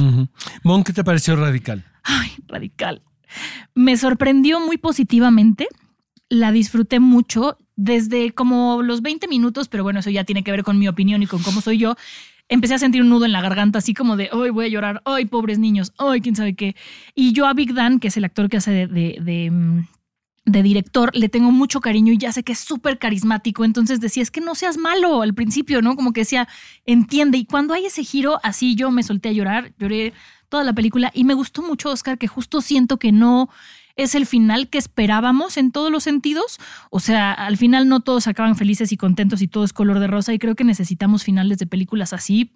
Mon, 0.63 0.83
¿qué 0.83 0.93
te 0.93 1.03
pareció 1.03 1.35
radical? 1.35 1.83
Ay, 2.03 2.31
radical. 2.47 3.01
Me 3.75 3.97
sorprendió 3.97 4.59
muy 4.59 4.77
positivamente 4.77 5.67
la 6.29 6.51
disfruté 6.51 6.99
mucho 6.99 7.57
desde 7.77 8.31
como 8.31 8.81
los 8.81 9.01
20 9.01 9.27
minutos, 9.29 9.69
pero 9.69 9.83
bueno, 9.83 10.01
eso 10.01 10.09
ya 10.09 10.25
tiene 10.25 10.43
que 10.43 10.51
ver 10.51 10.63
con 10.63 10.77
mi 10.77 10.89
opinión 10.89 11.23
y 11.23 11.27
con 11.27 11.41
cómo 11.43 11.61
soy 11.61 11.77
yo. 11.77 11.95
Empecé 12.49 12.73
a 12.73 12.79
sentir 12.79 13.01
un 13.01 13.09
nudo 13.09 13.25
en 13.25 13.31
la 13.31 13.41
garganta, 13.41 13.79
así 13.79 13.93
como 13.93 14.17
de, 14.17 14.29
hoy 14.33 14.49
voy 14.49 14.65
a 14.65 14.69
llorar, 14.69 15.01
hoy 15.05 15.25
pobres 15.25 15.59
niños, 15.59 15.93
hoy 15.97 16.21
quién 16.21 16.35
sabe 16.35 16.55
qué. 16.55 16.75
Y 17.13 17.33
yo 17.33 17.45
a 17.45 17.53
Big 17.53 17.73
Dan, 17.73 17.99
que 17.99 18.07
es 18.07 18.17
el 18.17 18.25
actor 18.25 18.49
que 18.49 18.57
hace 18.57 18.71
de, 18.71 18.87
de, 18.87 19.51
mm, 19.51 19.87
de 20.45 20.63
director, 20.63 21.11
le 21.13 21.29
tengo 21.29 21.51
mucho 21.51 21.79
cariño 21.79 22.13
y 22.13 22.17
ya 22.17 22.31
sé 22.31 22.43
que 22.43 22.53
es 22.53 22.59
súper 22.59 22.97
carismático. 22.97 23.63
Entonces 23.63 23.99
decía, 23.99 24.23
es 24.23 24.31
que 24.31 24.41
no 24.41 24.55
seas 24.55 24.77
malo 24.77 25.21
al 25.21 25.35
principio, 25.35 25.81
¿no? 25.81 25.95
Como 25.95 26.13
que 26.13 26.21
decía, 26.21 26.47
entiende. 26.85 27.37
Y 27.37 27.45
cuando 27.45 27.75
hay 27.75 27.85
ese 27.85 28.03
giro, 28.03 28.39
así 28.41 28.73
yo 28.75 28.89
me 28.89 29.03
solté 29.03 29.29
a 29.29 29.33
llorar, 29.33 29.73
lloré 29.77 30.13
toda 30.49 30.63
la 30.63 30.73
película 30.73 31.11
y 31.13 31.25
me 31.25 31.35
gustó 31.35 31.61
mucho, 31.61 31.91
Oscar, 31.91 32.17
que 32.17 32.27
justo 32.27 32.61
siento 32.61 32.97
que 32.97 33.11
no 33.11 33.49
es 33.97 34.15
el 34.15 34.25
final 34.25 34.69
que 34.69 34.77
esperábamos 34.77 35.57
en 35.57 35.71
todos 35.71 35.91
los 35.91 36.03
sentidos. 36.03 36.59
O 36.89 36.99
sea, 36.99 37.33
al 37.33 37.57
final 37.57 37.89
no 37.89 37.99
todos 37.99 38.27
acaban 38.27 38.55
felices 38.55 38.91
y 38.91 38.97
contentos 38.97 39.41
y 39.41 39.47
todo 39.47 39.63
es 39.63 39.73
color 39.73 39.99
de 39.99 40.07
rosa 40.07 40.33
y 40.33 40.39
creo 40.39 40.55
que 40.55 40.63
necesitamos 40.63 41.23
finales 41.23 41.57
de 41.57 41.67
películas 41.67 42.13
así 42.13 42.53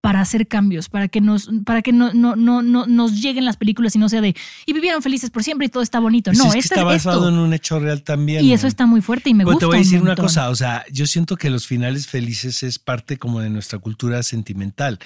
para 0.00 0.22
hacer 0.22 0.48
cambios, 0.48 0.88
para 0.88 1.08
que 1.08 1.20
nos, 1.20 1.50
para 1.64 1.82
que 1.82 1.92
no, 1.92 2.12
no, 2.14 2.34
no, 2.34 2.62
no 2.62 2.86
nos 2.86 3.20
lleguen 3.20 3.44
las 3.44 3.58
películas 3.58 3.94
y 3.96 3.98
no 3.98 4.08
sea 4.08 4.22
de 4.22 4.34
y 4.64 4.72
vivieron 4.72 5.02
felices 5.02 5.30
por 5.30 5.44
siempre 5.44 5.66
y 5.66 5.68
todo 5.68 5.82
está 5.82 6.00
bonito. 6.00 6.30
Pues 6.30 6.38
no, 6.38 6.46
es 6.46 6.54
que 6.54 6.60
está 6.60 6.84
basado 6.84 7.28
en 7.28 7.36
un 7.36 7.52
hecho 7.52 7.78
real 7.78 8.02
también. 8.02 8.44
Y 8.44 8.52
eso 8.52 8.66
está 8.66 8.86
muy 8.86 9.02
fuerte 9.02 9.30
y 9.30 9.34
me 9.34 9.44
gusta. 9.44 9.60
Te 9.60 9.66
voy 9.66 9.76
a 9.76 9.78
decir 9.80 10.00
una 10.00 10.16
cosa, 10.16 10.48
o 10.48 10.54
sea, 10.56 10.84
yo 10.90 11.06
siento 11.06 11.36
que 11.36 11.50
los 11.50 11.66
finales 11.66 12.06
felices 12.06 12.62
es 12.62 12.78
parte 12.78 13.18
como 13.18 13.40
de 13.40 13.50
nuestra 13.50 13.78
cultura 13.78 14.22
sentimental. 14.22 14.98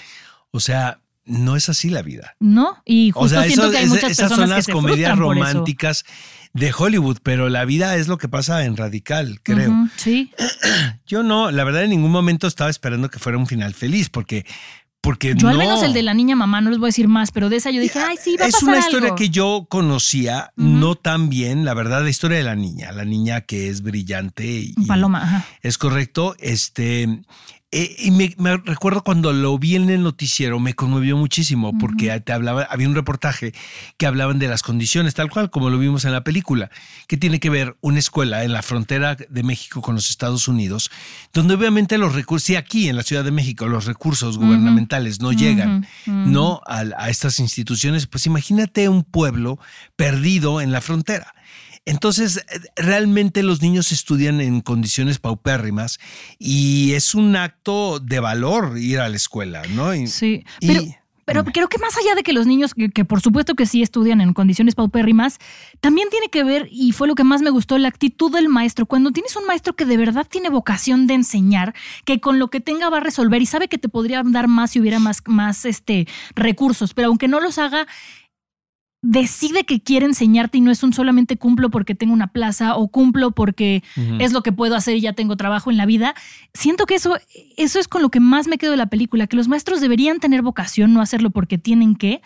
O 0.53 0.61
sea, 0.61 1.01
no 1.25 1.57
es 1.57 1.69
así 1.69 1.91
la 1.91 2.03
vida. 2.03 2.37
No, 2.41 2.77
y 2.85 3.11
justo 3.11 3.43
siento 3.43 3.71
que 3.71 3.79
hay 3.79 3.87
muchas 3.87 4.13
esas 4.13 4.31
personas 4.31 4.49
son 4.49 4.57
las 4.57 4.67
comedias 4.69 5.19
románticas 5.19 6.05
de 6.53 6.73
Hollywood, 6.77 7.19
pero 7.23 7.49
la 7.49 7.65
vida 7.65 7.97
es 7.97 8.09
lo 8.09 8.19
que 8.19 8.29
pasa 8.29 8.65
en 8.65 8.77
Radical, 8.77 9.41
creo. 9.43 9.89
sí. 9.97 10.31
Yo 11.07 11.23
no, 11.23 11.51
la 11.51 11.65
verdad 11.65 11.85
en 11.85 11.91
ningún 11.91 12.13
momento 12.13 12.47
estaba 12.47 12.71
esperando 12.71 13.11
que 13.11 13.19
fuera 13.19 13.39
un 13.39 13.47
final 13.47 13.75
feliz, 13.75 14.09
porque 14.09 14.47
porque 15.05 15.35
yo 15.37 15.51
al 15.51 15.59
menos 15.59 15.83
el 15.83 15.93
de 15.93 16.03
la 16.03 16.15
niña 16.15 16.35
mamá, 16.35 16.63
no 16.63 16.71
les 16.71 16.79
voy 16.79 16.87
a 16.87 16.89
decir 16.89 17.09
más, 17.09 17.31
pero 17.31 17.51
de 17.51 17.57
esa 17.57 17.71
yo 17.71 17.83
dije, 17.83 17.99
ay, 17.99 18.17
sí, 18.19 18.39
va 18.41 18.47
a 18.47 18.49
Es 18.49 18.63
una 18.63 18.79
historia 18.79 19.15
que 19.15 19.29
yo 19.29 19.67
conocía, 19.69 20.51
no 20.57 20.95
tan 20.95 21.29
bien, 21.29 21.67
la 21.67 21.75
verdad, 21.75 22.03
la 22.03 22.09
historia 22.09 22.39
de 22.39 22.45
la 22.45 22.55
niña, 22.55 22.91
la 22.91 23.05
niña 23.05 23.43
que 23.43 23.69
es 23.69 23.83
brillante. 23.83 24.47
Y 24.47 24.73
Paloma, 24.87 25.23
ajá. 25.23 25.47
Es 25.61 25.77
correcto. 25.77 26.35
Este, 26.39 27.21
eh, 27.77 27.97
y 27.99 28.13
me, 28.13 28.33
recuerdo 28.59 29.03
cuando 29.03 29.33
lo 29.33 29.59
vi 29.59 29.75
en 29.75 29.91
el 29.91 30.05
noticiero, 30.05 30.61
me 30.61 30.75
conmovió 30.75 31.17
muchísimo 31.17 31.77
porque 31.77 32.21
te 32.21 32.33
hablaba, 32.33 32.63
había 32.63 32.87
un 32.87 32.95
reportaje 32.95 33.53
que 33.97 34.07
hablaban 34.07 34.39
de 34.39 34.47
las 34.47 34.63
condiciones, 34.63 35.15
tal 35.15 35.29
cual 35.29 35.51
como 35.51 35.71
lo 35.71 35.79
vimos 35.81 36.05
en 36.05 36.13
la 36.13 36.23
película, 36.23 36.71
que 37.09 37.17
tiene 37.17 37.41
que 37.41 37.51
ver 37.51 37.77
una 37.81 37.99
escuela 37.99 38.45
en 38.45 38.53
la 38.53 38.63
frontera 38.63 39.17
de 39.17 39.43
México 39.43 39.83
con 39.83 39.97
los 39.97 40.09
Estados 40.09 40.47
Unidos, 40.47 40.89
donde 41.33 41.55
obviamente 41.55 41.99
los 41.99 42.15
recursos, 42.15 42.47
sí, 42.47 42.55
aquí 42.55 42.89
en 42.89 42.95
la 42.95 43.03
Ciudad 43.03 43.25
de 43.25 43.33
México, 43.33 43.67
los 43.67 43.87
recursos 43.87 44.39
gubernamentales 44.39 45.21
no 45.21 45.33
llegan, 45.33 45.85
¿no? 46.07 46.61
a 46.67 47.11
estas 47.11 47.41
instituciones, 47.41 48.07
pues 48.07 48.27
imagínate 48.27 48.89
un 48.89 49.03
pueblo 49.03 49.59
perdido 49.97 50.61
en 50.61 50.71
la 50.71 50.81
frontera. 50.81 51.35
Entonces, 51.87 52.39
eh, 52.39 52.61
realmente 52.77 53.43
los 53.43 53.63
niños 53.63 53.93
estudian 53.93 54.41
en 54.41 54.61
condiciones 54.61 55.19
paupérrimas 55.19 55.99
y 56.39 56.93
es 56.93 57.15
un 57.15 57.37
acto 57.37 58.01
de 58.01 58.21
valor 58.21 58.79
ir 58.79 59.01
a 59.01 59.09
la 59.09 59.17
escuela, 59.17 59.63
¿no? 59.71 59.93
sí, 60.07 60.45
pero 60.61 60.83
Pero 61.27 61.45
creo 61.45 61.69
que 61.69 61.79
más 61.79 61.97
allá 61.97 62.15
de 62.15 62.23
que 62.23 62.33
los 62.33 62.47
niños, 62.47 62.75
que, 62.75 62.91
que 62.91 63.05
por 63.05 63.21
supuesto 63.21 63.55
que 63.55 63.65
sí 63.65 63.83
estudian 63.83 64.21
en 64.21 64.35
condiciones 64.35 64.75
paupérrimas, 64.75 65.39
también 65.81 66.09
tiene 66.11 66.29
que 66.29 66.45
ver, 66.45 66.69
y 66.71 66.93
fue 66.93 67.09
lo 67.09 67.15
que 67.15 67.25
más 67.25 67.41
me 67.41 67.51
gustó, 67.51 67.79
la 67.79 67.89
actitud 67.89 68.31
del 68.31 68.49
maestro. 68.49 68.85
Cuando 68.87 69.11
tienes 69.11 69.35
un 69.37 69.47
maestro 69.47 69.75
que 69.75 69.87
de 69.87 69.97
verdad 69.97 70.27
tiene 70.29 70.51
vocación 70.51 71.07
de 71.07 71.15
enseñar, 71.15 71.75
que 72.05 72.21
con 72.21 72.39
lo 72.39 72.49
que 72.49 72.61
tenga 72.61 72.91
va 72.91 72.99
a 72.99 73.01
resolver 73.01 73.41
y 73.41 73.47
sabe 73.47 73.69
que 73.69 73.79
te 73.79 73.89
podría 73.89 74.23
dar 74.25 74.49
más 74.49 74.73
si 74.73 74.81
hubiera 74.81 74.99
más, 74.99 75.23
más 75.27 75.65
este, 75.65 76.07
recursos, 76.35 76.93
pero 76.93 77.09
aunque 77.09 77.29
no 77.29 77.41
los 77.41 77.57
haga, 77.57 77.87
decide 79.07 79.65
que 79.65 79.83
quiere 79.83 80.07
enseñarte 80.07 80.57
y 80.57 80.61
no 80.63 80.71
es 80.71 80.83
un 80.83 80.95
solamente 80.95 81.37
cumplo 81.37 81.69
porque 81.69 81.95
tengo 81.95 82.15
una 82.15 82.29
plaza 82.29 82.75
o 82.75 82.89
cumplo 82.89 83.33
porque 83.33 83.83
es 84.19 84.33
lo 84.33 84.43
que 84.43 84.51
puedo 84.51 84.75
hacer 84.77 84.97
y 84.97 85.03
ya 85.03 85.13
tengo 85.13 85.37
trabajo 85.37 85.71
en 85.71 85.77
la 85.77 85.85
vida. 85.85 86.15
Siento 86.55 86.87
que 86.87 86.95
eso, 86.95 87.19
eso 87.59 87.79
es 87.79 87.87
con 87.87 88.01
lo 88.01 88.09
que 88.09 88.21
más 88.21 88.49
me 88.49 88.57
quedo 88.57 88.71
de 88.71 88.79
la 88.79 88.87
película, 88.87 89.27
que 89.27 89.37
los 89.37 89.47
maestros 89.47 89.83
deberían 89.83 90.21
tener 90.21 90.41
vocación, 90.41 90.95
no 90.95 91.03
hacerlo 91.03 91.31
porque 91.31 91.59
tienen 91.59 91.97
que, 91.97 92.23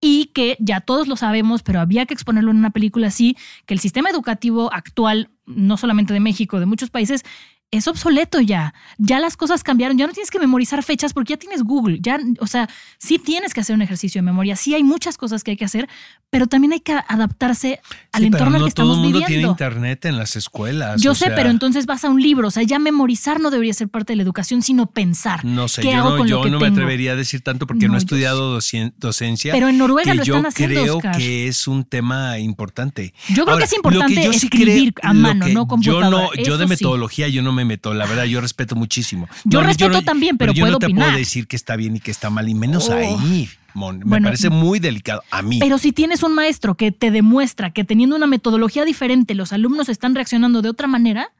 y 0.00 0.32
que 0.34 0.56
ya 0.58 0.80
todos 0.80 1.06
lo 1.06 1.14
sabemos, 1.14 1.62
pero 1.62 1.80
había 1.80 2.06
que 2.06 2.14
exponerlo 2.14 2.50
en 2.50 2.56
una 2.56 2.70
película 2.70 3.06
así, 3.06 3.36
que 3.64 3.74
el 3.74 3.80
sistema 3.80 4.10
educativo 4.10 4.72
actual, 4.72 5.30
no 5.46 5.76
solamente 5.76 6.12
de 6.12 6.20
México, 6.20 6.58
de 6.58 6.66
muchos 6.66 6.90
países, 6.90 7.24
es 7.72 7.88
obsoleto 7.88 8.40
ya. 8.40 8.74
Ya 8.96 9.18
las 9.20 9.36
cosas 9.36 9.62
cambiaron. 9.64 9.98
Ya 9.98 10.06
no 10.06 10.12
tienes 10.12 10.30
que 10.30 10.38
memorizar 10.38 10.82
fechas 10.82 11.12
porque 11.12 11.32
ya 11.34 11.36
tienes 11.36 11.62
Google. 11.62 11.98
Ya, 12.00 12.18
o 12.38 12.46
sea, 12.46 12.68
sí 12.98 13.18
tienes 13.18 13.52
que 13.54 13.60
hacer 13.60 13.74
un 13.74 13.82
ejercicio 13.82 14.20
de 14.20 14.22
memoria. 14.22 14.56
Sí 14.56 14.74
hay 14.74 14.82
muchas 14.84 15.18
cosas 15.18 15.42
que 15.42 15.50
hay 15.52 15.56
que 15.56 15.64
hacer, 15.64 15.88
pero 16.30 16.46
también 16.46 16.72
hay 16.72 16.80
que 16.80 16.92
adaptarse 16.92 17.80
al 18.12 18.20
Sí, 18.22 18.26
entorno 18.26 18.46
pero 18.46 18.54
al 18.56 18.60
no 18.60 18.64
que 18.66 18.68
estamos 18.68 18.88
todo 18.94 18.96
el 18.96 19.02
mundo 19.02 19.18
viviendo. 19.18 19.40
tiene 19.40 19.50
internet 19.50 20.04
en 20.06 20.16
las 20.16 20.36
escuelas. 20.36 21.02
Yo 21.02 21.10
o 21.10 21.14
sé, 21.14 21.26
sea, 21.26 21.34
pero 21.34 21.50
entonces 21.50 21.86
vas 21.86 22.04
a 22.04 22.08
un 22.10 22.22
libro. 22.22 22.48
O 22.48 22.50
sea, 22.50 22.62
ya 22.62 22.78
memorizar 22.78 23.40
no 23.40 23.50
debería 23.50 23.74
ser 23.74 23.88
parte 23.88 24.12
de 24.12 24.16
la 24.18 24.22
educación, 24.22 24.62
sino 24.62 24.86
pensar. 24.86 25.44
No 25.44 25.66
sé, 25.68 25.82
¿Qué 25.82 25.90
yo 25.92 25.98
hago 25.98 26.10
no, 26.10 26.16
con 26.18 26.28
yo 26.28 26.36
lo 26.38 26.42
que 26.44 26.50
no 26.50 26.60
me 26.60 26.68
atrevería 26.68 27.12
a 27.12 27.16
decir 27.16 27.40
tanto 27.42 27.66
porque 27.66 27.86
no, 27.86 27.92
No, 27.92 27.98
he 27.98 28.00
yo 28.00 28.04
estudiado 28.04 28.56
docien- 28.58 28.94
docencia. 28.96 29.52
Pero 29.52 29.68
en 29.68 29.76
Noruega 29.76 30.12
que 30.12 30.18
lo 30.18 30.24
yo 30.24 30.36
están 30.36 30.46
haciendo, 30.46 30.80
creo 30.82 30.96
Oscar. 30.98 31.16
que 31.18 31.48
es 31.48 31.66
un 31.66 31.84
tema 31.84 32.38
importante. 32.38 33.12
Yo 33.34 33.44
creo 33.44 33.58
que 33.58 33.64
es 33.64 33.72
importante 33.74 34.24
yo 34.24 34.32
sí 34.32 34.46
escribir 34.46 34.94
a 35.02 35.12
mano, 35.12 35.44
que 35.46 35.52
no 35.52 35.62
Yo, 35.62 35.66
computadora. 35.68 36.10
no, 36.10 36.32
yo 36.34 36.42
Eso 36.42 36.58
de 36.58 36.64
sí. 36.64 36.68
metodología 36.70 37.28
yo 37.28 37.42
no 37.42 37.52
me 37.56 37.64
meto, 37.64 37.92
la 37.94 38.06
verdad, 38.06 38.24
yo 38.24 38.40
respeto 38.40 38.76
muchísimo. 38.76 39.28
Yo 39.44 39.60
No, 39.60 39.66
respeto 39.66 39.90
no- 39.94 40.02
también, 40.04 40.38
pero 40.38 40.52
yo 40.52 40.62
puedo 40.62 40.74
no 40.74 40.78
te 40.78 40.86
opinar. 40.86 41.06
puedo 41.08 41.18
decir 41.18 41.48
que 41.48 41.56
está 41.56 41.74
bien 41.74 41.96
y 41.96 42.00
que 42.00 42.10
está 42.12 42.30
mal, 42.30 42.48
y 42.48 42.54
menos 42.54 42.88
Oh. 42.88 42.92
ahí, 42.94 43.48
Mon. 43.74 43.98
Me 43.98 44.04
Bueno, 44.04 44.26
parece 44.28 44.48
muy 44.48 44.78
delicado. 44.78 45.22
A 45.30 45.42
mí. 45.42 45.58
Pero 45.58 45.76
si 45.78 45.92
tienes 45.92 46.22
un 46.22 46.34
maestro 46.34 46.76
que 46.76 46.92
te 46.92 47.10
demuestra 47.10 47.72
que 47.72 47.84
teniendo 47.84 48.14
una 48.16 48.26
metodología 48.26 48.84
diferente 48.84 49.34
los 49.34 49.52
alumnos 49.52 49.88
están 49.88 50.14
reaccionando 50.14 50.62
de 50.62 50.68
otra 50.70 50.86
manera, 50.86 51.32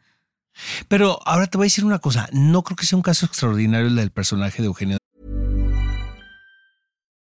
Pero 0.88 1.18
ahora 1.26 1.46
te 1.46 1.58
voy 1.58 1.66
a 1.66 1.68
decir 1.68 1.84
una 1.84 1.98
cosa. 1.98 2.28
No 2.32 2.62
creo 2.62 2.76
que 2.76 2.86
sea 2.86 2.96
un 2.96 3.02
caso 3.02 3.26
extraordinario 3.26 3.88
el 3.88 3.96
del 3.96 4.10
personaje 4.10 4.62
de 4.62 4.66
Eugenio 4.68 4.96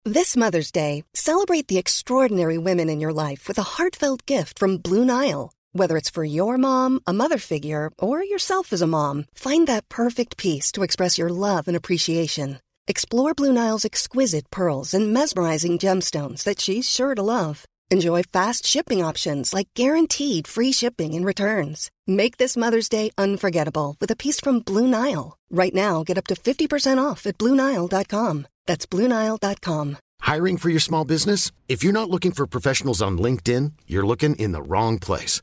This 0.04 0.36
Mother's 0.36 0.72
Day, 0.72 1.04
celebrate 1.12 1.66
the 1.68 1.78
extraordinary 1.78 2.56
women 2.58 2.88
in 2.88 3.00
your 3.00 3.12
life 3.12 3.46
with 3.48 3.58
a 3.58 3.62
heartfelt 3.62 4.22
gift 4.26 4.58
from 4.58 4.78
Blue 4.78 5.04
Nile. 5.04 5.50
Whether 5.72 5.96
it's 5.96 6.10
for 6.10 6.24
your 6.24 6.58
mom, 6.58 7.00
a 7.06 7.12
mother 7.12 7.38
figure, 7.38 7.92
or 7.96 8.24
yourself 8.24 8.72
as 8.72 8.82
a 8.82 8.88
mom, 8.88 9.26
find 9.34 9.68
that 9.68 9.88
perfect 9.88 10.36
piece 10.36 10.72
to 10.72 10.82
express 10.82 11.16
your 11.16 11.28
love 11.28 11.68
and 11.68 11.76
appreciation. 11.76 12.58
Explore 12.88 13.34
Blue 13.34 13.52
Nile's 13.52 13.84
exquisite 13.84 14.50
pearls 14.50 14.94
and 14.94 15.12
mesmerizing 15.12 15.78
gemstones 15.78 16.42
that 16.42 16.60
she's 16.60 16.90
sure 16.90 17.14
to 17.14 17.22
love. 17.22 17.66
Enjoy 17.88 18.22
fast 18.24 18.66
shipping 18.66 19.04
options 19.04 19.54
like 19.54 19.68
guaranteed 19.74 20.48
free 20.48 20.72
shipping 20.72 21.14
and 21.14 21.24
returns. 21.24 21.88
Make 22.06 22.36
this 22.36 22.56
Mother's 22.56 22.88
Day 22.88 23.10
unforgettable 23.16 23.96
with 24.00 24.10
a 24.10 24.16
piece 24.16 24.40
from 24.40 24.60
Blue 24.60 24.88
Nile. 24.88 25.36
Right 25.50 25.74
now, 25.74 26.02
get 26.02 26.18
up 26.18 26.26
to 26.28 26.34
50% 26.34 26.98
off 26.98 27.26
at 27.26 27.38
BlueNile.com. 27.38 28.46
That's 28.66 28.86
BlueNile.com. 28.86 29.98
Hiring 30.20 30.58
for 30.58 30.68
your 30.68 30.80
small 30.80 31.04
business? 31.04 31.52
If 31.68 31.84
you're 31.84 31.92
not 31.92 32.10
looking 32.10 32.32
for 32.32 32.46
professionals 32.46 33.02
on 33.02 33.18
LinkedIn, 33.18 33.72
you're 33.86 34.06
looking 34.06 34.34
in 34.36 34.52
the 34.52 34.62
wrong 34.62 34.98
place. 34.98 35.42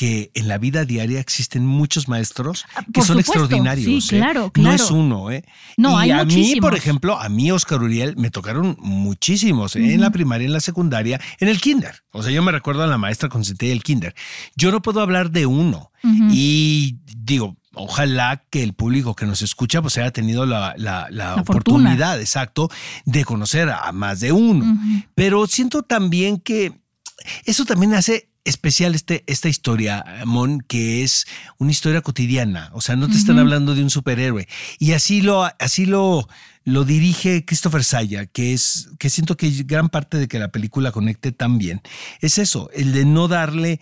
que 0.00 0.30
en 0.32 0.48
la 0.48 0.56
vida 0.56 0.86
diaria 0.86 1.20
existen 1.20 1.66
muchos 1.66 2.08
maestros 2.08 2.64
Ah, 2.74 2.82
que 2.86 2.92
por 2.92 3.04
son 3.04 3.18
supuesto, 3.18 3.32
extraordinarios. 3.44 4.06
sí, 4.06 4.16
¿eh? 4.16 4.18
claro, 4.18 4.44
No 4.44 4.50
claro. 4.50 4.76
es 4.82 4.90
uno, 4.90 5.30
¿eh? 5.30 5.44
No, 5.76 5.90
y 6.02 6.04
hay 6.04 6.10
a 6.12 6.24
mí, 6.24 6.56
por 6.58 6.74
ejemplo, 6.74 7.20
a 7.20 7.28
mí, 7.28 7.50
Oscar 7.52 7.82
Uriel, 7.82 8.16
me 8.16 8.30
tocaron 8.30 8.78
muchísimos 8.80 9.76
¿eh? 9.76 9.92
en 9.92 10.00
la 10.00 10.08
primaria, 10.10 10.46
en 10.46 10.54
la 10.54 10.60
secundaria, 10.60 11.20
en 11.38 11.48
el 11.48 11.60
kinder. 11.60 11.96
O 12.12 12.22
sea, 12.22 12.32
yo 12.32 12.42
me 12.42 12.50
recuerdo 12.50 12.82
a 12.82 12.86
la 12.86 12.96
maestra 12.96 13.28
consentida 13.28 13.68
del 13.68 13.82
kinder. 13.82 14.14
Yo 14.56 14.72
no 14.72 14.80
puedo 14.80 15.02
hablar 15.02 15.30
de 15.32 15.44
uno. 15.44 15.90
Y 16.30 16.96
digo, 17.14 17.58
ojalá 17.74 18.42
que 18.48 18.62
el 18.62 18.72
público 18.72 19.14
que 19.14 19.26
nos 19.26 19.42
escucha 19.42 19.82
pues 19.82 19.98
haya 19.98 20.12
tenido 20.12 20.46
la, 20.46 20.72
la- 20.78 21.08
la 21.10 21.36
La 21.36 21.44
fortuna. 21.44 21.90
oportunidad, 21.90 22.18
exacto, 22.22 22.70
de 23.04 23.22
conocer 23.26 23.68
a 23.68 23.92
más 23.92 24.20
de 24.20 24.32
uno. 24.32 24.64
Pero 25.14 25.46
siento 25.46 25.82
también 25.82 26.38
que 26.38 26.72
eso 27.44 27.66
también 27.66 27.92
hace 27.92 28.29
especial 28.44 28.94
este, 28.94 29.24
esta 29.26 29.48
historia, 29.48 30.04
Mon, 30.24 30.60
que 30.60 31.02
es 31.02 31.26
una 31.58 31.70
historia 31.70 32.00
cotidiana. 32.00 32.70
O 32.72 32.80
sea, 32.80 32.96
no 32.96 33.08
te 33.08 33.16
están 33.16 33.38
hablando 33.38 33.74
de 33.74 33.82
un 33.82 33.90
superhéroe. 33.90 34.48
Y 34.78 34.92
así 34.92 35.20
lo, 35.20 35.44
así 35.58 35.86
lo, 35.86 36.28
lo 36.64 36.84
dirige 36.84 37.44
Christopher 37.44 37.84
Saya, 37.84 38.26
que 38.26 38.52
es, 38.52 38.88
que 38.98 39.10
siento 39.10 39.36
que 39.36 39.50
gran 39.64 39.88
parte 39.88 40.18
de 40.18 40.28
que 40.28 40.38
la 40.38 40.52
película 40.52 40.92
conecte 40.92 41.32
tan 41.32 41.58
bien. 41.58 41.82
Es 42.20 42.38
eso, 42.38 42.70
el 42.72 42.92
de 42.92 43.04
no 43.04 43.28
darle 43.28 43.80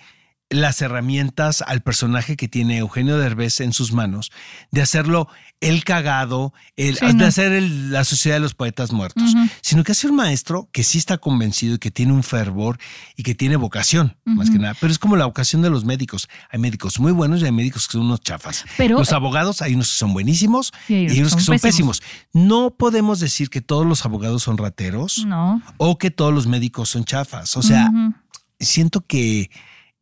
las 0.51 0.81
herramientas 0.81 1.63
al 1.67 1.83
personaje 1.83 2.35
que 2.37 2.49
tiene 2.49 2.79
Eugenio 2.79 3.19
Derbez 3.19 3.61
en 3.61 3.75
sus 3.75 3.93
manos, 3.93 4.33
de 4.71 4.81
hacerlo 4.81 5.29
el 5.61 5.85
cagado, 5.85 6.55
el, 6.77 6.97
Sí, 6.97 7.13
de 7.17 7.27
hacer 7.27 7.53
el- 7.53 7.91
la 7.93 8.03
sociedad 8.05 8.37
de 8.37 8.41
los 8.41 8.55
poetas 8.55 8.91
muertos, 8.93 9.35
sino 9.61 9.85
que 9.85 9.93
hace 9.93 10.09
un 10.09 10.17
maestro 10.17 10.69
que 10.73 10.85
sí 10.85 10.97
está 10.97 11.19
convencido 11.19 11.75
y 11.75 11.79
que 11.79 11.91
tiene 11.91 12.13
un 12.15 12.23
fervor 12.23 12.79
y 13.15 13.25
que 13.25 13.35
tiene 13.35 13.57
vocación, 13.57 14.17
más 14.25 14.49
que 14.49 14.59
nada. 14.59 14.75
Pero 14.81 14.91
es 14.91 14.99
como 14.99 15.17
la 15.17 15.27
vocación 15.27 15.61
de 15.61 15.69
los 15.69 15.85
médicos. 15.85 16.29
Hay 16.51 16.59
médicos 16.59 16.99
muy 16.99 17.13
buenos 17.13 17.43
y 17.43 17.45
hay 17.45 17.53
médicos 17.53 17.87
que 17.87 17.93
son 17.93 18.03
unos 18.07 18.21
chafas. 18.23 18.65
Pero- 18.79 18.99
los 18.99 19.13
abogados, 19.13 19.61
hay 19.61 19.75
unos 19.75 19.91
que 19.93 19.99
son 19.99 20.15
buenísimos 20.15 20.73
Y 20.89 20.95
hay 20.95 21.07
y 21.07 21.11
hay 21.11 21.21
unos 21.21 21.37
que 21.37 21.43
son 21.43 21.59
pésimos. 21.59 22.03
No 22.33 22.71
podemos 22.71 23.21
decir 23.21 23.51
que 23.51 23.61
todos 23.61 23.85
los 23.87 24.07
abogados 24.07 24.45
son 24.45 24.57
rateros 24.57 25.27
no. 25.27 25.61
o 25.77 25.99
que 25.99 26.11
todos 26.11 26.33
los 26.33 26.47
médicos 26.47 26.89
son 26.89 27.05
chafas. 27.05 27.55
O 27.57 27.63
sea, 27.63 27.91
siento 28.61 29.03
que 29.07 29.51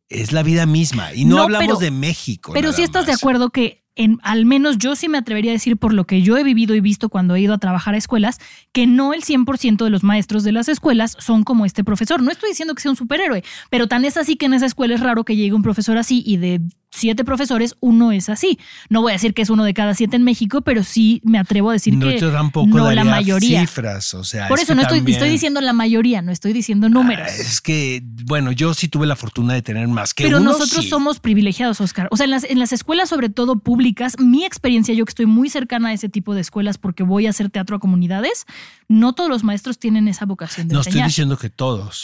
es 0.09 0.31
la 0.31 0.43
vida 0.43 0.65
misma 0.65 1.13
y 1.13 1.25
no, 1.25 1.37
No, 1.37 1.41
hablamos 1.43 1.65
pero- 1.67 1.79
de 1.79 1.91
México. 1.91 2.51
Pero 2.53 2.67
nada 2.69 2.75
sí 2.77 2.83
estás 2.83 3.05
de 3.05 3.11
acuerdo 3.13 3.49
que 3.49 3.83
en, 3.99 4.19
al 4.21 4.45
menos 4.45 4.77
yo 4.77 4.95
sí 4.95 5.09
me 5.09 5.17
atrevería 5.17 5.49
a 5.51 5.53
decir 5.53 5.75
por 5.75 5.91
lo 5.91 6.05
que 6.05 6.21
yo 6.21 6.37
he 6.37 6.43
vivido 6.43 6.75
y 6.75 6.81
visto 6.81 7.09
cuando 7.09 7.33
he 7.35 7.41
ido 7.41 7.55
a 7.55 7.57
trabajar 7.57 7.95
a 7.95 7.97
escuelas, 7.97 8.37
que 8.71 8.85
no 8.85 9.11
el 9.11 9.23
100% 9.23 9.83
de 9.83 9.89
los 9.89 10.03
maestros 10.03 10.43
de 10.43 10.51
las 10.51 10.69
escuelas 10.69 11.17
son 11.19 11.43
como 11.43 11.65
este 11.65 11.83
profesor. 11.83 12.21
No 12.21 12.29
estoy 12.29 12.49
diciendo 12.49 12.75
que 12.75 12.81
sea 12.83 12.91
un 12.91 12.97
superhéroe, 12.97 13.43
pero 13.71 13.87
tan 13.87 14.05
es 14.05 14.15
así 14.17 14.35
que 14.35 14.45
en 14.45 14.53
esa 14.53 14.67
escuela 14.67 14.93
es 14.93 15.01
raro 15.01 15.23
que 15.25 15.35
llegue 15.35 15.53
un 15.55 15.63
profesor 15.63 15.97
así 15.97 16.21
y 16.25 16.37
de 16.37 16.61
siete 16.97 17.23
profesores 17.23 17.75
uno 17.79 18.11
es 18.11 18.29
así. 18.29 18.59
No 18.89 19.01
voy 19.01 19.11
a 19.11 19.13
decir 19.13 19.33
que 19.33 19.41
es 19.41 19.49
uno 19.49 19.63
de 19.63 19.73
cada 19.73 19.93
siete 19.93 20.15
en 20.15 20.23
México, 20.23 20.61
pero 20.61 20.83
sí 20.83 21.21
me 21.23 21.37
atrevo 21.37 21.69
a 21.69 21.73
decir 21.73 21.93
No, 21.95 22.07
que 22.07 22.19
yo 22.19 22.31
tampoco 22.31 22.67
no 22.77 22.83
daría 22.85 23.03
la 23.03 23.09
mayoría. 23.11 23.61
cifras, 23.61 24.13
o 24.13 24.23
sea, 24.23 24.47
Por 24.47 24.57
es 24.59 24.63
eso 24.65 24.75
no 24.75 24.81
estoy, 24.81 24.99
también- 24.99 25.17
estoy 25.17 25.29
diciendo 25.29 25.61
la 25.61 25.73
mayoría, 25.73 26.21
no 26.21 26.31
estoy 26.31 26.53
diciendo 26.53 26.89
números. 26.89 27.27
Ah, 27.29 27.35
Es 27.41 27.61
que, 27.61 28.01
bueno, 28.25 28.51
yo 28.51 28.73
sí 28.73 28.87
tuve 28.87 29.07
la 29.07 29.15
fortuna 29.15 29.53
de 29.53 29.61
tener 29.61 29.87
más 29.87 30.13
que 30.13 30.23
Pero 30.23 30.37
uno, 30.37 30.51
nosotros 30.51 30.83
sí. 30.83 30.89
somos 30.89 31.19
privilegiados, 31.19 31.79
Oscar. 31.81 32.07
O 32.11 32.17
sea, 32.17 32.25
en 32.25 32.31
las, 32.31 32.43
en 32.43 32.59
las 32.59 32.73
escuelas, 32.73 33.09
sobre 33.09 33.29
todo 33.29 33.59
públicas, 33.59 34.15
mi 34.19 34.43
experiencia, 34.45 34.93
yo 34.93 35.05
que 35.05 35.11
estoy 35.11 35.25
muy 35.27 35.49
cercana 35.49 35.89
a 35.89 35.93
ese 35.93 36.09
tipo 36.09 36.33
de 36.33 36.41
escuelas 36.41 36.77
porque 36.77 37.03
voy 37.03 37.27
a 37.27 37.29
hacer 37.29 37.49
teatro 37.49 37.75
a 37.75 37.79
comunidades, 37.79 38.45
no 38.87 39.13
todos 39.13 39.29
los 39.29 39.43
maestros 39.43 39.77
tienen 39.79 40.07
esa 40.07 40.25
vocación 40.25 40.67
de 40.67 40.73
No 40.73 40.81
estoy 40.81 41.03
diciendo 41.03 41.37
que 41.37 41.49
todos, 41.49 42.03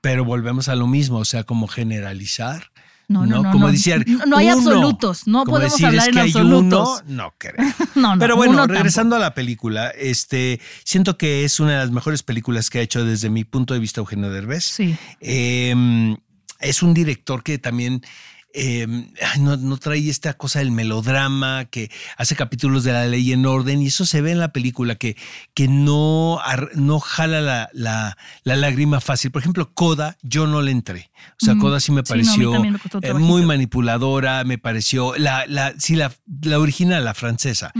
pero 0.00 0.24
volvemos 0.24 0.68
a 0.68 0.74
lo 0.76 0.86
mismo, 0.86 1.18
o 1.18 1.24
sea, 1.24 1.44
como 1.44 1.66
generalizar. 1.68 2.70
No, 3.08 3.24
no, 3.26 3.42
no. 3.42 3.50
Como 3.52 3.66
no. 3.66 3.72
decir, 3.72 4.04
No, 4.26 4.36
hay 4.36 4.46
uno. 4.48 4.56
absolutos. 4.58 5.26
No 5.26 5.44
Como 5.44 5.52
podemos 5.56 5.72
decir, 5.72 5.86
hablar 5.86 6.02
es 6.02 6.08
en 6.08 6.12
que 6.14 6.20
hay 6.20 6.26
absolutos. 6.28 7.02
uno, 7.06 7.16
no 7.16 7.34
creo. 7.38 7.54
No, 7.94 8.14
no. 8.14 8.18
Pero 8.20 8.36
bueno, 8.36 8.66
regresando 8.66 9.16
a 9.16 9.18
la 9.18 9.34
película, 9.34 9.88
este, 9.88 10.60
siento 10.84 11.16
que 11.16 11.44
es 11.44 11.58
una 11.58 11.72
de 11.72 11.78
las 11.78 11.90
mejores 11.90 12.22
películas 12.22 12.68
que 12.70 12.78
ha 12.78 12.82
hecho 12.82 13.04
desde 13.04 13.30
mi 13.30 13.44
punto 13.44 13.72
de 13.74 13.80
vista 13.80 14.00
Eugenio 14.00 14.30
Derbez. 14.30 14.64
Sí. 14.64 14.94
Eh, 15.20 16.16
es 16.60 16.82
un 16.82 16.92
director 16.92 17.42
que 17.42 17.58
también 17.58 18.02
eh, 18.54 18.86
ay, 19.22 19.40
no, 19.40 19.56
no 19.56 19.76
trae 19.76 20.08
esta 20.08 20.34
cosa 20.34 20.58
del 20.60 20.70
melodrama, 20.70 21.66
que 21.66 21.90
hace 22.16 22.34
capítulos 22.34 22.82
de 22.84 22.92
la 22.92 23.06
ley 23.06 23.32
en 23.32 23.44
orden, 23.46 23.82
y 23.82 23.86
eso 23.88 24.06
se 24.06 24.20
ve 24.20 24.32
en 24.32 24.38
la 24.38 24.52
película, 24.52 24.94
que, 24.96 25.16
que 25.54 25.68
no, 25.68 26.40
no 26.74 26.98
jala 27.00 27.40
la, 27.40 27.68
la- 27.72 28.16
la 28.44 28.56
lágrima 28.56 29.00
fácil. 29.00 29.30
Por 29.30 29.42
ejemplo, 29.42 29.70
Coda, 29.74 30.16
yo 30.22 30.46
no 30.46 30.62
le 30.62 30.70
entré. 30.72 31.10
O 31.40 31.44
sea. 31.44 31.56
Coda 31.56 31.80
sí 31.80 31.92
me 31.92 32.02
Sí, 32.02 32.02
no, 32.02 32.08
pareció 32.08 32.52
eh, 33.02 33.14
muy 33.14 33.42
manipuladora, 33.42 34.44
me 34.44 34.56
pareció, 34.58 35.14
la, 35.16 35.44
la, 35.46 35.74
sí, 35.78 35.94
la, 35.96 36.12
la 36.42 36.58
original, 36.58 37.04
la 37.04 37.14
francesa. 37.14 37.72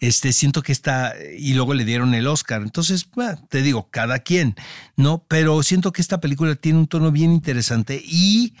Este, 0.00 0.32
siento 0.32 0.62
que 0.62 0.72
está, 0.72 1.14
y 1.38 1.54
luego 1.54 1.74
le 1.74 1.84
dieron 1.84 2.14
el 2.14 2.26
Oscar. 2.26 2.62
Entonces, 2.62 3.08
bueno, 3.14 3.38
te 3.48 3.62
digo, 3.62 3.88
cada 3.90 4.18
quien, 4.20 4.56
¿no? 4.96 5.24
Pero 5.28 5.62
siento 5.62 5.92
que 5.92 6.02
esta 6.02 6.20
película 6.20 6.54
tiene 6.56 6.78
un 6.78 6.86
tono 6.86 7.12
bien 7.12 7.32
interesante 7.32 8.02
y 8.04 8.54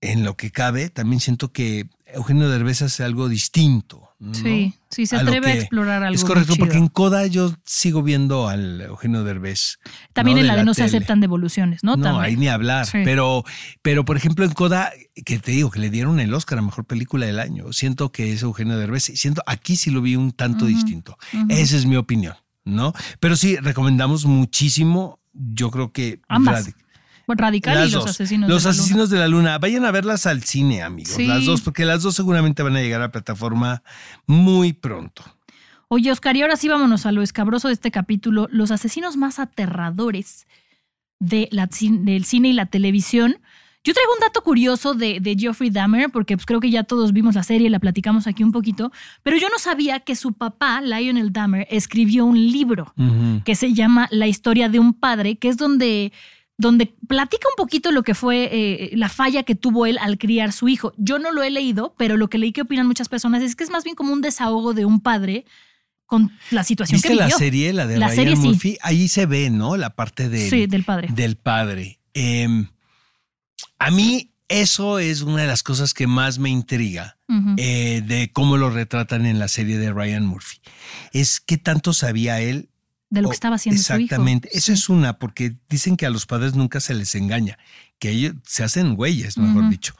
en 0.00 0.24
lo 0.24 0.36
que 0.36 0.50
cabe, 0.50 0.88
también 0.88 1.20
siento 1.20 1.52
que 1.52 1.88
Eugenio 2.06 2.48
Derbez 2.48 2.82
hace 2.82 3.04
algo 3.04 3.28
distinto. 3.28 4.10
¿no? 4.18 4.34
Sí, 4.34 4.74
sí, 4.90 5.06
se 5.06 5.16
atreve 5.16 5.52
a 5.52 5.54
explorar 5.54 6.02
algo. 6.02 6.14
Es 6.14 6.24
correcto, 6.24 6.54
porque 6.58 6.76
en 6.76 6.88
Coda 6.88 7.26
yo 7.26 7.54
sigo 7.64 8.02
viendo 8.02 8.48
al 8.48 8.80
Eugenio 8.80 9.24
Derbez. 9.24 9.78
También 10.12 10.36
¿no? 10.36 10.40
en 10.42 10.46
la 10.46 10.56
de 10.56 10.64
no 10.64 10.74
se 10.74 10.84
aceptan 10.84 11.20
devoluciones, 11.20 11.84
¿no? 11.84 11.96
No, 11.96 12.02
También. 12.02 12.24
ahí 12.24 12.36
ni 12.36 12.48
hablar. 12.48 12.86
Sí. 12.86 12.98
Pero, 13.04 13.44
pero, 13.82 14.04
por 14.04 14.16
ejemplo, 14.16 14.44
en 14.44 14.52
Coda, 14.52 14.90
que 15.24 15.38
te 15.38 15.52
digo, 15.52 15.70
que 15.70 15.80
le 15.80 15.90
dieron 15.90 16.20
el 16.20 16.32
Oscar 16.34 16.58
a 16.58 16.62
Mejor 16.62 16.84
Película 16.86 17.26
del 17.26 17.38
Año. 17.38 17.72
Siento 17.72 18.10
que 18.10 18.32
es 18.32 18.42
Eugenio 18.42 18.78
Derbez. 18.78 19.10
y 19.10 19.16
Siento, 19.16 19.42
aquí 19.46 19.76
sí 19.76 19.90
lo 19.90 20.02
vi 20.02 20.16
un 20.16 20.32
tanto 20.32 20.66
distinto. 20.66 21.16
Esa 21.48 21.76
es 21.76 21.86
mi 21.86 21.96
opinión, 21.96 22.34
¿no? 22.64 22.92
Pero 23.20 23.36
sí, 23.36 23.56
recomendamos 23.56 24.24
muchísimo. 24.24 25.20
Yo 25.32 25.70
creo 25.70 25.92
que... 25.92 26.20
Ambas. 26.28 26.70
Bueno, 27.30 27.42
Radical 27.42 27.74
las 27.76 27.88
y 27.88 27.92
los 27.92 28.02
dos. 28.06 28.10
asesinos. 28.10 28.50
Los 28.50 28.64
de 28.64 28.68
la 28.68 28.72
Luna. 28.72 28.82
asesinos 28.82 29.10
de 29.10 29.18
la 29.18 29.28
luna. 29.28 29.58
Vayan 29.58 29.84
a 29.84 29.92
verlas 29.92 30.26
al 30.26 30.42
cine, 30.42 30.82
amigos. 30.82 31.12
Sí. 31.12 31.26
Las 31.28 31.44
dos, 31.44 31.60
porque 31.60 31.84
las 31.84 32.02
dos 32.02 32.16
seguramente 32.16 32.64
van 32.64 32.74
a 32.74 32.80
llegar 32.80 33.00
a 33.00 33.04
la 33.04 33.12
plataforma 33.12 33.84
muy 34.26 34.72
pronto. 34.72 35.22
Oye, 35.86 36.10
Oscar, 36.10 36.36
y 36.36 36.42
ahora 36.42 36.56
sí 36.56 36.66
vámonos 36.68 37.06
a 37.06 37.12
lo 37.12 37.22
escabroso 37.22 37.68
de 37.68 37.74
este 37.74 37.92
capítulo, 37.92 38.48
los 38.50 38.72
asesinos 38.72 39.16
más 39.16 39.38
aterradores 39.38 40.48
de 41.20 41.48
la 41.52 41.68
del 41.68 42.24
cine 42.24 42.48
y 42.48 42.52
la 42.52 42.66
televisión. 42.66 43.38
Yo 43.82 43.94
traigo 43.94 44.12
un 44.12 44.20
dato 44.20 44.42
curioso 44.42 44.94
de, 44.94 45.20
de 45.20 45.36
Geoffrey 45.38 45.70
Dahmer, 45.70 46.10
porque 46.10 46.36
pues, 46.36 46.46
creo 46.46 46.60
que 46.60 46.70
ya 46.70 46.82
todos 46.82 47.12
vimos 47.12 47.34
la 47.36 47.42
serie, 47.44 47.70
la 47.70 47.78
platicamos 47.78 48.26
aquí 48.26 48.42
un 48.42 48.52
poquito, 48.52 48.90
pero 49.22 49.36
yo 49.38 49.48
no 49.48 49.58
sabía 49.58 50.00
que 50.00 50.16
su 50.16 50.32
papá, 50.32 50.82
Lionel 50.82 51.32
Dahmer, 51.32 51.66
escribió 51.70 52.26
un 52.26 52.36
libro 52.36 52.92
que 53.44 53.54
se 53.54 53.72
llama 53.72 54.08
La 54.10 54.26
historia 54.26 54.68
de 54.68 54.80
un 54.80 54.92
padre, 54.94 55.38
que 55.38 55.48
es 55.48 55.56
donde, 55.56 56.12
donde 56.60 56.94
platica 57.08 57.48
un 57.48 57.56
poquito 57.56 57.90
lo 57.90 58.02
que 58.02 58.14
fue 58.14 58.48
eh, 58.52 58.90
la 58.94 59.08
falla 59.08 59.42
que 59.42 59.54
tuvo 59.54 59.86
él 59.86 59.98
al 59.98 60.18
criar 60.18 60.52
su 60.52 60.68
hijo. 60.68 60.92
Yo 60.96 61.18
no 61.18 61.32
lo 61.32 61.42
he 61.42 61.50
leído, 61.50 61.94
pero 61.96 62.16
lo 62.16 62.28
que 62.28 62.38
leí 62.38 62.52
que 62.52 62.62
opinan 62.62 62.86
muchas 62.86 63.08
personas 63.08 63.42
es 63.42 63.56
que 63.56 63.64
es 63.64 63.70
más 63.70 63.84
bien 63.84 63.96
como 63.96 64.12
un 64.12 64.20
desahogo 64.20 64.74
de 64.74 64.84
un 64.84 65.00
padre 65.00 65.44
con 66.06 66.32
la 66.50 66.64
situación 66.64 66.96
¿Viste 66.96 67.08
que 67.08 67.14
la 67.14 67.30
serie, 67.30 67.72
la 67.72 67.86
de 67.86 67.96
La 67.98 68.08
Ryan 68.08 68.16
serie 68.16 68.36
sí. 68.36 68.42
Murphy? 68.42 68.78
Ahí 68.82 69.08
se 69.08 69.26
ve, 69.26 69.48
¿no? 69.48 69.76
La 69.76 69.90
parte 69.90 70.28
del, 70.28 70.50
Sí, 70.50 70.66
del 70.66 70.84
padre. 70.84 71.08
del 71.12 71.36
padre. 71.36 72.00
Eh, 72.14 72.66
a 73.78 73.90
mí 73.90 74.30
eso 74.48 74.98
es 74.98 75.22
una 75.22 75.42
de 75.42 75.46
las 75.46 75.62
cosas 75.62 75.94
que 75.94 76.08
más 76.08 76.40
me 76.40 76.50
intriga 76.50 77.16
eh, 77.56 78.02
de 78.04 78.32
cómo 78.32 78.56
lo 78.56 78.68
retratan 78.68 79.24
en 79.24 79.38
la 79.38 79.46
serie 79.46 79.78
de 79.78 79.92
Ryan 79.92 80.26
Murphy. 80.26 80.58
Es 81.12 81.38
qué 81.40 81.56
tanto 81.56 81.92
sabía 81.92 82.40
él 82.40 82.69
de 83.10 83.20
lo 83.22 83.28
que 83.28 83.32
o- 83.32 83.34
estaba 83.34 83.56
haciendo 83.56 83.82
su 83.82 83.92
hijo. 83.92 84.02
Exactamente. 84.02 84.48
Eso 84.52 84.66
Sí. 84.68 84.72
es 84.72 84.88
una, 84.88 85.18
porque 85.18 85.56
dicen 85.68 85.96
que 85.96 86.06
a 86.06 86.10
los 86.10 86.26
padres 86.26 86.54
nunca 86.54 86.80
se 86.80 86.94
les 86.94 87.14
engaña, 87.14 87.58
que 87.98 88.10
ellos 88.10 88.34
se 88.46 88.62
hacen 88.64 88.94
güeyes, 88.94 89.36
mejor 89.36 89.68
dicho. 89.68 89.94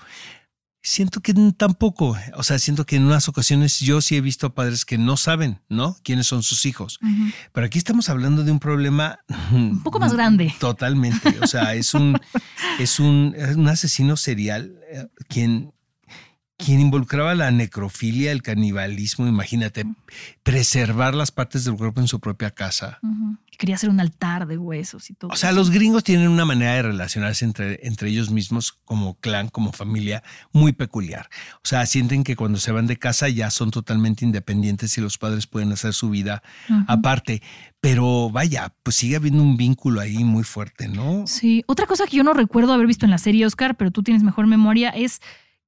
Siento 0.82 1.20
que 1.20 1.34
tampoco, 1.58 2.16
o 2.34 2.42
sea, 2.42 2.58
siento 2.58 2.86
que 2.86 2.96
en 2.96 3.04
unas 3.04 3.28
ocasiones 3.28 3.80
yo 3.80 4.00
sí 4.00 4.16
he 4.16 4.22
visto 4.22 4.46
a 4.46 4.54
padres 4.54 4.86
que 4.86 4.96
no 4.96 5.18
saben, 5.18 5.60
¿no? 5.68 5.94
Quiénes 6.02 6.26
son 6.26 6.42
sus 6.42 6.64
hijos. 6.64 6.98
Pero 7.52 7.66
aquí 7.66 7.76
estamos 7.76 8.08
hablando 8.08 8.44
de 8.44 8.50
un 8.52 8.60
problema 8.60 9.18
Un 9.52 9.82
poco 9.82 9.98
más 10.00 10.14
grande. 10.14 10.54
Totalmente. 10.58 11.36
O 11.42 11.46
sea, 11.46 11.74
es 11.74 11.92
un, 11.92 12.18
es 12.78 12.98
un, 12.98 13.34
es 13.36 13.56
un 13.56 13.68
asesino 13.68 14.16
serial 14.16 14.74
eh, 14.90 15.06
quien, 15.28 15.74
quien 16.64 16.80
involucraba 16.80 17.34
la 17.34 17.50
necrofilia, 17.50 18.32
el 18.32 18.42
canibalismo, 18.42 19.26
imagínate, 19.26 19.84
preservar 20.42 21.14
las 21.14 21.30
partes 21.30 21.64
del 21.64 21.76
cuerpo 21.76 22.00
en 22.00 22.08
su 22.08 22.20
propia 22.20 22.50
casa. 22.50 22.98
Quería 23.58 23.74
hacer 23.74 23.90
un 23.90 24.00
altar 24.00 24.46
de 24.46 24.56
huesos 24.56 25.10
y 25.10 25.14
todo. 25.14 25.30
O 25.32 25.36
sea, 25.36 25.50
eso. 25.50 25.58
los 25.58 25.70
gringos 25.70 26.02
tienen 26.02 26.28
una 26.28 26.44
manera 26.44 26.74
de 26.74 26.82
relacionarse 26.82 27.44
entre, 27.44 27.80
entre 27.86 28.08
ellos 28.08 28.30
mismos 28.30 28.72
como 28.84 29.14
clan, 29.20 29.48
como 29.48 29.72
familia, 29.72 30.22
muy 30.52 30.72
peculiar. 30.72 31.28
O 31.56 31.68
sea, 31.68 31.84
sienten 31.86 32.24
que 32.24 32.36
cuando 32.36 32.58
se 32.58 32.72
van 32.72 32.86
de 32.86 32.96
casa 32.96 33.28
ya 33.28 33.50
son 33.50 33.70
totalmente 33.70 34.24
independientes 34.24 34.96
y 34.96 35.00
los 35.00 35.18
padres 35.18 35.46
pueden 35.46 35.72
hacer 35.72 35.92
su 35.92 36.10
vida 36.10 36.42
aparte. 36.86 37.42
Pero 37.80 38.30
vaya, 38.30 38.74
pues 38.82 38.96
sigue 38.96 39.16
habiendo 39.16 39.42
un 39.42 39.56
vínculo 39.56 40.00
ahí 40.00 40.24
muy 40.24 40.44
fuerte, 40.44 40.88
¿no? 40.88 41.26
Sí, 41.26 41.64
otra 41.66 41.86
cosa 41.86 42.06
que 42.06 42.16
yo 42.16 42.24
no 42.24 42.34
recuerdo 42.34 42.72
haber 42.72 42.86
visto 42.86 43.06
en 43.06 43.10
la 43.10 43.18
serie, 43.18 43.46
Oscar, 43.46 43.76
pero 43.76 43.90
tú 43.90 44.02
tienes 44.02 44.22
mejor 44.22 44.46
memoria, 44.46 44.90
es 44.90 45.20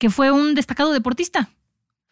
que 0.02 0.10
fue 0.10 0.32
un 0.32 0.56
destacado 0.56 0.92
deportista, 0.92 1.48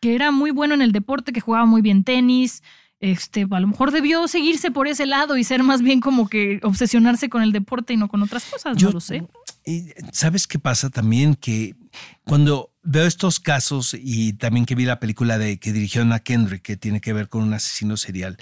que 0.01 0.15
era 0.15 0.31
muy 0.31 0.53
bueno 0.53 0.75
en 0.75 0.81
el 0.83 0.93
deporte, 0.93 1.33
que 1.33 1.41
jugaba 1.41 1.67
muy 1.67 1.83
bien 1.83 2.05
tenis. 2.05 2.63
Este, 3.01 3.49
a 3.51 3.59
lo 3.59 3.67
mejor 3.67 3.91
debió 3.91 4.29
seguirse 4.29 4.71
por 4.71 4.87
ese 4.87 5.07
lado 5.07 5.37
y 5.37 5.43
ser 5.43 5.65
más 5.65 5.83
bien 5.83 6.01
como 6.01 6.29
que 6.29 6.61
obsesionarse 6.63 7.29
con 7.29 7.43
el 7.43 7.51
deporte 7.51 7.93
y 7.93 7.97
no 7.97 8.07
con 8.07 8.23
otras 8.23 8.45
cosas, 8.45 8.77
Yo- 8.77 8.89
no 8.89 8.93
lo 8.95 9.01
sé. 9.01 9.25
¿Sabes 10.13 10.47
qué 10.47 10.61
pasa 10.61 10.89
también? 10.89 11.35
Que 11.35 11.75
cuando 12.23 12.73
veo 12.85 13.07
estos 13.07 13.41
casos 13.41 13.97
y 13.99 14.35
también 14.35 14.67
que 14.67 14.77
vi 14.77 14.85
la 14.85 15.01
película 15.01 15.37
de 15.37 15.59
que 15.59 15.73
dirigió 15.73 16.03
Anna 16.03 16.21
Kendrick, 16.21 16.63
que 16.63 16.77
tiene 16.77 17.01
que 17.01 17.13
ver 17.13 17.29
con 17.29 17.43
un 17.43 17.55
asesino 17.55 17.97
serial, 17.97 18.37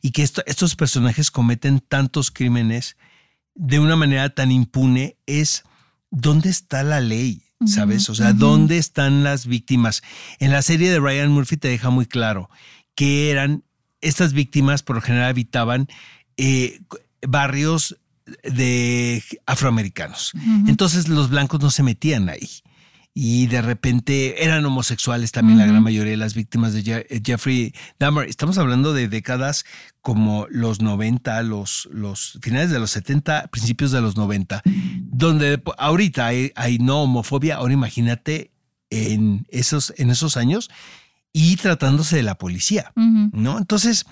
y 0.00 0.12
que 0.12 0.22
esto- 0.22 0.42
estos 0.46 0.76
personajes 0.76 1.30
cometen 1.30 1.80
tantos 1.80 2.30
crímenes 2.30 2.96
de 3.54 3.80
una 3.80 3.96
manera 3.96 4.30
tan 4.30 4.50
impune, 4.50 5.18
es 5.26 5.62
¿dónde 6.10 6.48
está 6.48 6.82
la 6.82 7.00
ley? 7.02 7.42
¿Sabes? 7.66 8.08
O 8.10 8.14
sea. 8.14 8.32
¿dónde 8.32 8.78
están 8.78 9.24
las 9.24 9.46
víctimas? 9.46 10.02
En 10.38 10.52
la 10.52 10.62
serie 10.62 10.90
de 10.90 11.00
Ryan 11.00 11.30
Murphy 11.30 11.56
te 11.56 11.68
deja 11.68 11.90
muy 11.90 12.06
claro 12.06 12.50
que 12.94 13.30
eran, 13.30 13.64
estas 14.00 14.32
víctimas 14.32 14.82
por 14.82 14.96
lo 14.96 15.02
general 15.02 15.30
habitaban 15.30 15.88
eh, 16.36 16.80
barrios 17.26 17.96
de 18.42 19.22
afroamericanos. 19.46 20.32
Entonces 20.66 21.08
los 21.08 21.30
blancos 21.30 21.60
no 21.60 21.70
se 21.70 21.82
metían 21.82 22.28
ahí. 22.28 22.48
Y 23.16 23.46
de 23.46 23.62
repente 23.62 24.42
eran 24.44 24.64
homosexuales 24.66 25.30
también 25.30 25.58
la 25.60 25.66
gran 25.66 25.82
mayoría 25.84 26.10
de 26.10 26.16
las 26.16 26.34
víctimas 26.34 26.72
de 26.72 26.82
Je- 26.82 27.22
Jeffrey 27.24 27.72
Dahmer. 28.00 28.28
Estamos 28.28 28.58
hablando 28.58 28.92
de 28.92 29.06
décadas 29.08 29.64
como 30.00 30.48
los 30.50 30.80
90, 30.82 31.40
los, 31.44 31.88
los 31.92 32.38
finales 32.42 32.70
de 32.70 32.80
los 32.80 32.90
70, 32.90 33.46
principios 33.52 33.92
de 33.92 34.00
los 34.00 34.16
90, 34.16 34.62
donde 35.04 35.62
ahorita 35.78 36.26
hay, 36.26 36.50
hay 36.56 36.78
no 36.78 37.02
homofobia. 37.04 37.54
Ahora 37.56 37.72
imagínate 37.72 38.50
en 38.90 39.46
esos, 39.48 39.94
en 39.96 40.10
esos 40.10 40.36
años 40.36 40.68
y 41.32 41.54
tratándose 41.54 42.16
de 42.16 42.24
la 42.24 42.36
policía. 42.36 42.92
¿no? 42.96 43.58
Entonces, 43.58 44.06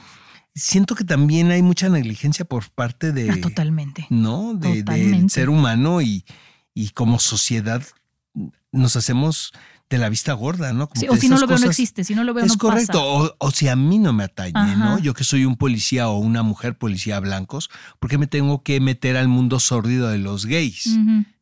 siento 0.54 0.94
que 0.94 1.02
también 1.04 1.50
hay 1.50 1.62
mucha 1.62 1.88
negligencia 1.88 2.44
por 2.44 2.70
parte 2.70 3.10
de... 3.10 3.30
Ah, 3.32 3.36
totalmente. 3.40 4.06
¿no? 4.10 4.54
De, 4.54 4.84
del 4.84 5.28
ser 5.30 5.48
humano 5.50 6.00
y, 6.02 6.24
y 6.72 6.90
como 6.90 7.18
sociedad 7.18 7.82
nos 8.72 8.96
hacemos 8.96 9.52
de 9.90 9.98
la 9.98 10.08
vista 10.08 10.32
gorda, 10.32 10.72
¿no? 10.72 10.88
Como 10.88 10.98
Sí, 11.02 11.06
o 11.10 11.16
si 11.16 11.28
no 11.28 11.36
lo 11.38 11.46
veo, 11.46 11.58
no 11.58 11.66
existe. 11.66 12.02
Si 12.02 12.14
no 12.14 12.24
lo 12.24 12.32
veo, 12.32 12.46
Es 12.46 12.52
no 12.52 12.58
correcto. 12.58 12.92
pasa. 12.92 13.04
O, 13.04 13.36
o 13.38 13.50
si 13.50 13.68
a 13.68 13.76
mí 13.76 13.98
no 13.98 14.14
me 14.14 14.24
atañe, 14.24 14.52
Ajá. 14.54 14.74
¿no? 14.76 14.98
Yo 14.98 15.12
que 15.12 15.22
soy 15.22 15.44
un 15.44 15.56
policía 15.56 16.08
o 16.08 16.16
una 16.16 16.42
mujer 16.42 16.78
policía 16.78 17.20
blancos, 17.20 17.68
¿por 18.00 18.08
qué 18.08 18.16
me 18.16 18.26
tengo 18.26 18.62
que 18.62 18.80
meter 18.80 19.18
al 19.18 19.28
mundo 19.28 19.60
sórdido 19.60 20.08
de 20.08 20.16
los 20.16 20.46
gays? 20.46 20.88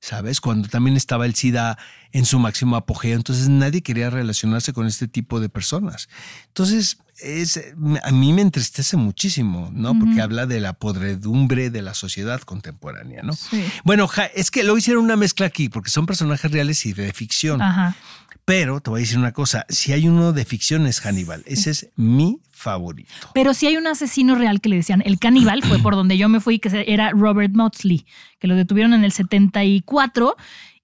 ¿Sabes? 0.00 0.40
Cuando 0.40 0.68
también 0.68 0.96
estaba 0.96 1.26
el 1.26 1.36
SIDA 1.36 1.78
en 2.10 2.24
su 2.24 2.40
máximo 2.40 2.74
apogeo, 2.74 3.14
entonces 3.14 3.48
nadie 3.48 3.82
quería 3.82 4.10
relacionarse 4.10 4.72
con 4.72 4.88
este 4.88 5.06
tipo 5.06 5.38
de 5.38 5.48
personas. 5.48 6.08
Entonces, 6.48 6.98
es, 7.22 7.60
a 8.02 8.10
mí 8.10 8.32
me 8.32 8.42
entristece 8.42 8.96
muchísimo, 8.96 9.70
¿no? 9.72 9.98
Porque 9.98 10.20
habla 10.20 10.46
de 10.46 10.60
la 10.60 10.72
podredumbre 10.72 11.70
de 11.70 11.82
la 11.82 11.94
sociedad 11.94 12.40
contemporánea, 12.40 13.22
¿no? 13.22 13.32
Sí. 13.32 13.64
Bueno, 13.84 14.08
ja, 14.08 14.26
es 14.26 14.50
que 14.50 14.64
lo 14.64 14.76
hicieron 14.76 15.04
una 15.04 15.16
mezcla 15.16 15.46
aquí, 15.46 15.68
porque 15.68 15.90
son 15.90 16.06
personajes 16.06 16.50
reales 16.50 16.84
y 16.86 16.92
de 16.92 17.12
ficción. 17.12 17.62
Ajá. 17.62 17.96
Pero 18.44 18.80
te 18.80 18.90
voy 18.90 19.00
a 19.00 19.02
decir 19.02 19.18
una 19.18 19.32
cosa, 19.32 19.64
si 19.68 19.92
hay 19.92 20.08
uno 20.08 20.32
de 20.32 20.44
ficción 20.44 20.86
es 20.86 21.00
Hannibal, 21.00 21.44
ese 21.46 21.70
es 21.70 21.90
mi 21.96 22.40
favorito. 22.50 23.30
Pero 23.32 23.54
sí 23.54 23.66
hay 23.66 23.76
un 23.76 23.86
asesino 23.86 24.34
real 24.34 24.60
que 24.60 24.68
le 24.68 24.76
decían 24.76 25.02
el 25.06 25.18
caníbal, 25.18 25.62
fue 25.62 25.78
por 25.78 25.94
donde 25.94 26.18
yo 26.18 26.28
me 26.28 26.40
fui, 26.40 26.58
que 26.58 26.84
era 26.88 27.10
Robert 27.12 27.54
Maudsley, 27.54 28.06
que 28.38 28.48
lo 28.48 28.56
detuvieron 28.56 28.92
en 28.92 29.04
el 29.04 29.12
74 29.12 30.36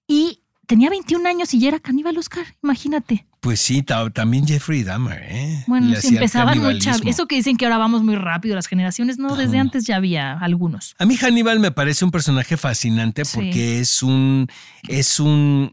y 0.07 0.39
tenía 0.65 0.89
21 0.89 1.27
años 1.27 1.53
y 1.53 1.59
ya 1.59 1.67
era 1.67 1.79
caníbal, 1.79 2.17
Oscar, 2.17 2.45
imagínate. 2.63 3.26
Pues 3.39 3.59
sí, 3.61 3.83
ta- 3.83 4.09
también 4.09 4.47
Jeffrey 4.47 4.83
Dahmer, 4.83 5.21
¿eh? 5.23 5.63
Bueno, 5.67 5.87
Le 5.89 6.01
si 6.01 6.15
empezaban 6.15 6.59
muy 6.59 6.79
Eso 7.05 7.27
que 7.27 7.35
dicen 7.35 7.55
que 7.55 7.65
ahora 7.65 7.77
vamos 7.77 8.03
muy 8.03 8.15
rápido, 8.15 8.55
las 8.55 8.67
generaciones, 8.67 9.19
no, 9.19 9.35
desde 9.35 9.59
antes 9.59 9.85
ya 9.85 9.95
había 9.97 10.33
algunos. 10.33 10.95
A 10.97 11.05
mí 11.05 11.15
Hannibal 11.17 11.59
me 11.59 11.71
parece 11.71 12.03
un 12.03 12.11
personaje 12.11 12.57
fascinante 12.57 13.23
Sí. 13.25 13.31
porque 13.35 13.79
es 13.79 14.01
un 14.01 14.47
es 14.87 15.19
un 15.19 15.71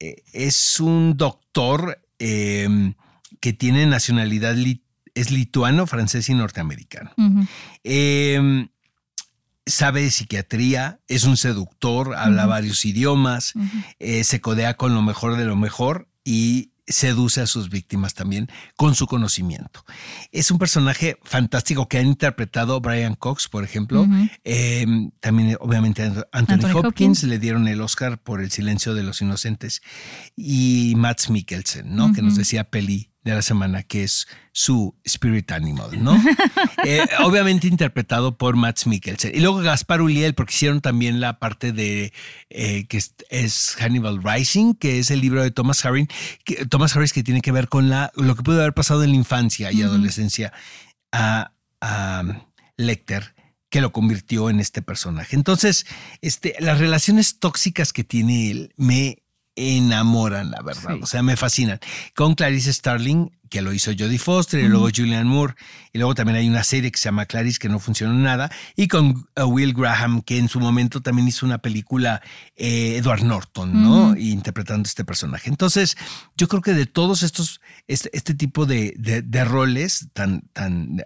eh, 0.00 0.16
es 0.32 0.80
un 0.80 1.16
doctor 1.16 1.98
eh, 2.18 2.92
que 3.40 3.52
tiene 3.52 3.86
nacionalidad, 3.86 4.54
li- 4.54 4.84
es 5.14 5.30
lituano, 5.30 5.86
francés 5.86 6.28
y 6.28 6.34
norteamericano. 6.34 7.10
Eh, 7.84 8.68
sabe 9.66 10.02
de 10.02 10.10
psiquiatría, 10.10 11.00
es 11.08 11.24
un 11.24 11.36
seductor, 11.36 12.14
habla 12.16 12.46
varios 12.46 12.84
idiomas, 12.84 13.54
eh, 13.98 14.24
se 14.24 14.40
codea 14.40 14.74
con 14.74 14.94
lo 14.94 15.02
mejor 15.02 15.36
de 15.36 15.44
lo 15.44 15.56
mejor 15.56 16.08
y 16.24 16.71
seduce 16.86 17.40
a 17.40 17.46
sus 17.46 17.70
víctimas 17.70 18.14
también 18.14 18.48
con 18.76 18.94
su 18.94 19.06
conocimiento. 19.06 19.84
Es 20.32 20.50
un 20.50 20.58
personaje 20.58 21.18
fantástico 21.22 21.88
que 21.88 21.98
ha 21.98 22.02
interpretado 22.02 22.80
Brian 22.80 23.14
Cox, 23.14 23.48
por 23.48 23.64
ejemplo. 23.64 24.06
Eh, 24.44 24.86
también, 25.20 25.56
obviamente, 25.60 26.02
Anthony, 26.02 26.24
Anthony 26.32 26.70
Hopkins, 26.70 26.84
Hopkins. 26.84 27.22
le 27.24 27.38
dieron 27.38 27.68
el 27.68 27.80
Oscar 27.80 28.20
por 28.22 28.40
El 28.40 28.50
silencio 28.50 28.94
de 28.94 29.02
los 29.02 29.20
inocentes. 29.20 29.82
Y 30.36 30.94
Matt 30.96 31.28
Mikkelsen, 31.28 31.94
¿no? 31.94 32.12
Que 32.12 32.22
nos 32.22 32.36
decía 32.36 32.64
Peli 32.64 33.11
de 33.24 33.32
la 33.32 33.42
semana, 33.42 33.82
que 33.82 34.02
es 34.02 34.26
su 34.52 34.94
spirit 35.04 35.52
animal, 35.52 36.02
¿no? 36.02 36.20
Eh, 36.84 37.06
obviamente 37.22 37.68
interpretado 37.68 38.36
por 38.36 38.56
Matt 38.56 38.86
Mikkelsen. 38.86 39.32
Y 39.34 39.40
luego 39.40 39.58
Gaspar 39.58 40.02
Uliel, 40.02 40.34
porque 40.34 40.54
hicieron 40.54 40.80
también 40.80 41.20
la 41.20 41.38
parte 41.38 41.72
de 41.72 42.12
eh, 42.50 42.86
que 42.86 42.96
es, 42.96 43.14
es 43.30 43.76
Hannibal 43.78 44.20
Rising, 44.22 44.74
que 44.74 44.98
es 44.98 45.10
el 45.12 45.20
libro 45.20 45.42
de 45.42 45.52
Thomas 45.52 45.84
Harris, 45.84 46.08
que, 46.44 46.66
Thomas 46.66 46.96
Harris 46.96 47.12
que 47.12 47.22
tiene 47.22 47.40
que 47.40 47.52
ver 47.52 47.68
con 47.68 47.88
la, 47.88 48.10
lo 48.16 48.34
que 48.34 48.42
pudo 48.42 48.60
haber 48.60 48.74
pasado 48.74 49.04
en 49.04 49.10
la 49.10 49.16
infancia 49.16 49.70
y 49.70 49.82
adolescencia 49.82 50.52
a, 51.12 51.52
a 51.80 52.24
Lecter 52.76 53.34
que 53.72 53.80
lo 53.80 53.90
convirtió 53.90 54.50
en 54.50 54.60
este 54.60 54.82
personaje. 54.82 55.34
Entonces, 55.34 55.86
este, 56.20 56.54
las 56.58 56.78
relaciones 56.78 57.38
tóxicas 57.38 57.94
que 57.94 58.04
tiene 58.04 58.50
él 58.50 58.74
me 58.76 59.21
enamoran, 59.56 60.50
la 60.50 60.62
verdad. 60.62 60.94
Sí. 60.94 61.00
O 61.02 61.06
sea, 61.06 61.22
me 61.22 61.36
fascinan. 61.36 61.80
Con 62.14 62.34
Clarice 62.34 62.72
Starling, 62.72 63.30
que 63.52 63.60
lo 63.60 63.74
hizo 63.74 63.90
Jodie 63.96 64.18
Foster, 64.18 64.64
y 64.64 64.68
luego 64.68 64.88
Julianne 64.96 65.26
Moore, 65.28 65.54
y 65.92 65.98
luego 65.98 66.14
también 66.14 66.36
hay 66.38 66.48
una 66.48 66.64
serie 66.64 66.90
que 66.90 66.98
se 66.98 67.04
llama 67.04 67.26
Clarice 67.26 67.58
que 67.58 67.68
no 67.68 67.78
funcionó 67.78 68.14
nada, 68.14 68.50
y 68.76 68.88
con 68.88 69.26
uh, 69.36 69.42
Will 69.44 69.74
Graham, 69.74 70.22
que 70.22 70.38
en 70.38 70.48
su 70.48 70.58
momento 70.58 71.02
también 71.02 71.28
hizo 71.28 71.44
una 71.44 71.58
película, 71.58 72.22
eh, 72.56 72.96
Edward 72.96 73.24
Norton, 73.24 73.82
¿no? 73.82 74.16
Y 74.16 74.30
interpretando 74.30 74.86
este 74.86 75.04
personaje. 75.04 75.50
Entonces, 75.50 75.98
yo 76.34 76.48
creo 76.48 76.62
que 76.62 76.72
de 76.72 76.86
todos 76.86 77.22
estos, 77.22 77.60
este, 77.88 78.08
este 78.14 78.32
tipo 78.32 78.64
de, 78.64 78.94
de- 78.96 79.20
de 79.20 79.44
roles 79.44 80.08
tan, 80.14 80.40
tan, 80.54 81.02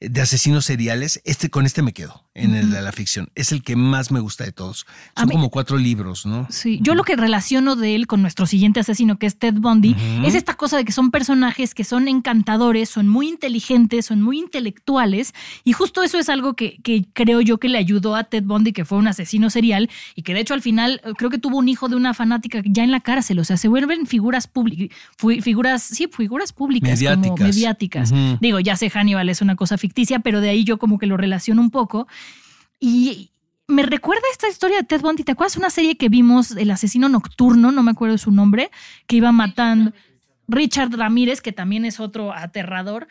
de 0.00 0.20
asesinos 0.22 0.64
seriales, 0.64 1.20
este, 1.26 1.50
con 1.50 1.66
este 1.66 1.82
me 1.82 1.92
quedo, 1.92 2.24
en 2.34 2.54
el 2.54 2.70
de 2.70 2.80
la 2.80 2.92
ficción. 2.92 3.28
Es 3.34 3.52
el 3.52 3.62
que 3.62 3.76
más 3.76 4.10
me 4.10 4.20
gusta 4.20 4.44
de 4.44 4.52
todos. 4.52 4.86
Son 5.16 5.28
mí- 5.28 5.34
como 5.34 5.50
cuatro 5.50 5.76
libros, 5.76 6.24
¿no? 6.24 6.46
Sí, 6.50 6.78
yo 6.82 6.94
lo 6.94 7.04
que 7.04 7.14
relaciono 7.14 7.76
de 7.76 7.94
él 7.94 8.06
con 8.06 8.22
nuestro 8.22 8.46
siguiente 8.46 8.80
asesino, 8.80 9.18
que 9.18 9.26
es 9.26 9.38
Ted 9.38 9.54
Bundy, 9.54 9.94
es 10.24 10.34
esta 10.34 10.54
cosa 10.54 10.78
de 10.78 10.84
que 10.86 10.92
son 10.92 11.10
personajes 11.10 11.57
que 11.74 11.84
son 11.84 12.06
encantadores, 12.08 12.88
son 12.88 13.08
muy 13.08 13.28
inteligentes, 13.28 14.06
son 14.06 14.22
muy 14.22 14.38
intelectuales, 14.38 15.34
y 15.64 15.72
justo 15.72 16.02
eso 16.02 16.18
es 16.18 16.28
algo 16.28 16.54
que, 16.54 16.78
que 16.82 17.04
creo 17.12 17.40
yo 17.40 17.58
que 17.58 17.68
le 17.68 17.78
ayudó 17.78 18.14
a 18.14 18.24
Ted 18.24 18.44
Bundy, 18.44 18.72
que 18.72 18.84
fue 18.84 18.98
un 18.98 19.08
asesino 19.08 19.50
serial, 19.50 19.90
y 20.14 20.22
que 20.22 20.34
de 20.34 20.40
hecho 20.40 20.54
al 20.54 20.62
final 20.62 21.00
eh, 21.04 21.12
creo 21.16 21.30
que 21.30 21.38
tuvo 21.38 21.58
un 21.58 21.68
hijo 21.68 21.88
de 21.88 21.96
una 21.96 22.14
fanática 22.14 22.62
ya 22.64 22.84
en 22.84 22.90
la 22.90 23.00
cárcel, 23.00 23.38
o 23.40 23.44
sea, 23.44 23.56
se 23.56 23.68
vuelven 23.68 24.06
figuras 24.06 24.46
públicas, 24.46 24.96
figuras, 25.42 25.82
sí, 25.82 26.08
figuras 26.10 26.52
públicas, 26.52 26.98
como 27.02 27.16
Mediáticas. 27.16 27.56
mediáticas. 27.56 28.12
Ujú. 28.12 28.38
Digo, 28.40 28.60
ya 28.60 28.76
sé, 28.76 28.90
Hannibal 28.90 29.28
es 29.28 29.42
una 29.42 29.56
cosa 29.56 29.76
ficticia, 29.78 30.20
pero 30.20 30.40
de 30.40 30.50
ahí 30.50 30.64
yo 30.64 30.78
como 30.78 30.98
que 30.98 31.06
lo 31.06 31.16
relaciono 31.16 31.60
un 31.60 31.70
poco. 31.70 32.06
Y 32.80 33.30
me 33.66 33.82
recuerda 33.82 34.22
esta 34.32 34.48
historia 34.48 34.78
de 34.78 34.84
Ted 34.84 35.00
Bundy. 35.02 35.24
¿Te 35.24 35.32
acuerdas 35.32 35.56
una 35.56 35.70
serie 35.70 35.96
que 35.96 36.08
vimos, 36.08 36.52
El 36.52 36.70
asesino 36.70 37.08
nocturno? 37.08 37.70
No 37.70 37.82
me 37.82 37.90
acuerdo 37.90 38.16
su 38.16 38.30
nombre, 38.30 38.70
que 39.06 39.16
iba 39.16 39.30
matando. 39.32 39.92
Richard 40.48 40.92
Ramírez, 40.96 41.40
que 41.40 41.52
también 41.52 41.84
es 41.84 42.00
otro 42.00 42.32
aterrador. 42.32 43.06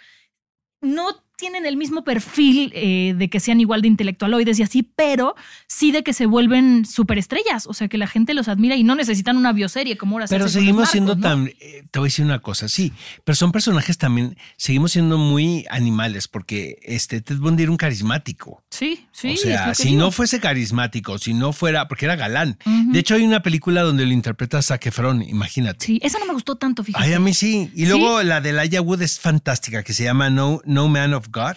No 0.82 1.24
tienen 1.38 1.66
el 1.66 1.78
mismo 1.78 2.04
perfil 2.04 2.72
eh, 2.76 3.14
de 3.16 3.30
que 3.30 3.40
sean 3.40 3.62
igual 3.62 3.82
de 3.82 3.88
intelectualoides 3.88 4.60
y 4.60 4.64
así, 4.64 4.84
pero 4.84 5.36
sí 5.68 5.92
de 5.92 6.04
que 6.04 6.12
se 6.14 6.26
vuelven 6.26 6.86
superestrellas. 6.86 7.68
O 7.68 7.74
sea, 7.74 7.88
que 7.88 7.98
la 7.98 8.08
gente 8.08 8.34
los 8.34 8.48
admira 8.48 8.76
y 8.76 8.84
no 8.84 8.96
necesitan 8.96 9.38
una 9.38 9.54
bioserie 9.54 9.98
como 9.98 10.16
ahora 10.16 10.28
se 10.28 10.36
Pero 10.36 10.50
seguimos 10.50 10.90
siendo 10.90 11.16
¿no? 11.16 11.22
tan. 11.22 11.48
eh, 11.60 11.84
te 11.92 12.00
voy 12.00 12.08
a 12.08 12.10
decir 12.10 12.26
una 12.26 12.40
cosa, 12.40 12.68
sí. 12.68 12.92
Pero 13.24 13.36
son 13.36 13.52
personajes 13.52 13.98
también. 13.98 14.36
Seguimos 14.58 14.92
siendo 14.94 15.18
muy 15.18 15.66
animales 15.70 16.28
porque 16.28 16.80
este 16.82 17.22
Ted 17.22 17.38
Bundy 17.38 17.64
era 17.64 17.72
un 17.72 17.78
carismático. 17.78 18.64
Sí, 18.72 19.06
sí. 19.12 19.34
o 19.34 19.38
sea, 19.38 19.76
si 19.76 19.90
digo. 19.90 20.02
no 20.02 20.12
fuese 20.12 20.40
carismático, 20.40 21.18
si 21.20 21.34
no 21.34 21.54
fuera. 21.54 21.88
Porque 21.88 22.06
era 22.06 22.16
galán. 22.16 22.58
De 22.66 23.00
hecho, 23.00 23.14
hay 23.16 23.24
una 23.24 23.44
película 23.44 23.84
donde 23.84 24.06
lo 24.06 24.12
interpreta 24.12 24.62
Zac 24.62 24.88
Efron, 24.88 25.22
imagínate. 25.22 25.86
Sí, 25.86 26.00
esa 26.02 26.18
no 26.20 26.26
me 26.26 26.34
gustó 26.34 26.56
tanto, 26.56 26.84
fíjate. 26.84 27.06
Ay, 27.06 27.14
a 27.14 27.20
mí 27.20 27.34
sí. 27.34 27.70
Y 27.76 27.82
¿Sí? 27.82 27.86
luego 27.86 28.24
la 28.24 28.42
de 28.42 28.50
Elijah 28.50 28.82
Wood 28.82 29.04
es 29.04 29.20
fantástica, 29.20 29.84
que 29.84 29.94
se 29.94 30.04
llama 30.04 30.30
No, 30.32 30.62
no 30.66 30.88
Man 30.88 31.14
of 31.14 31.27
God, 31.32 31.56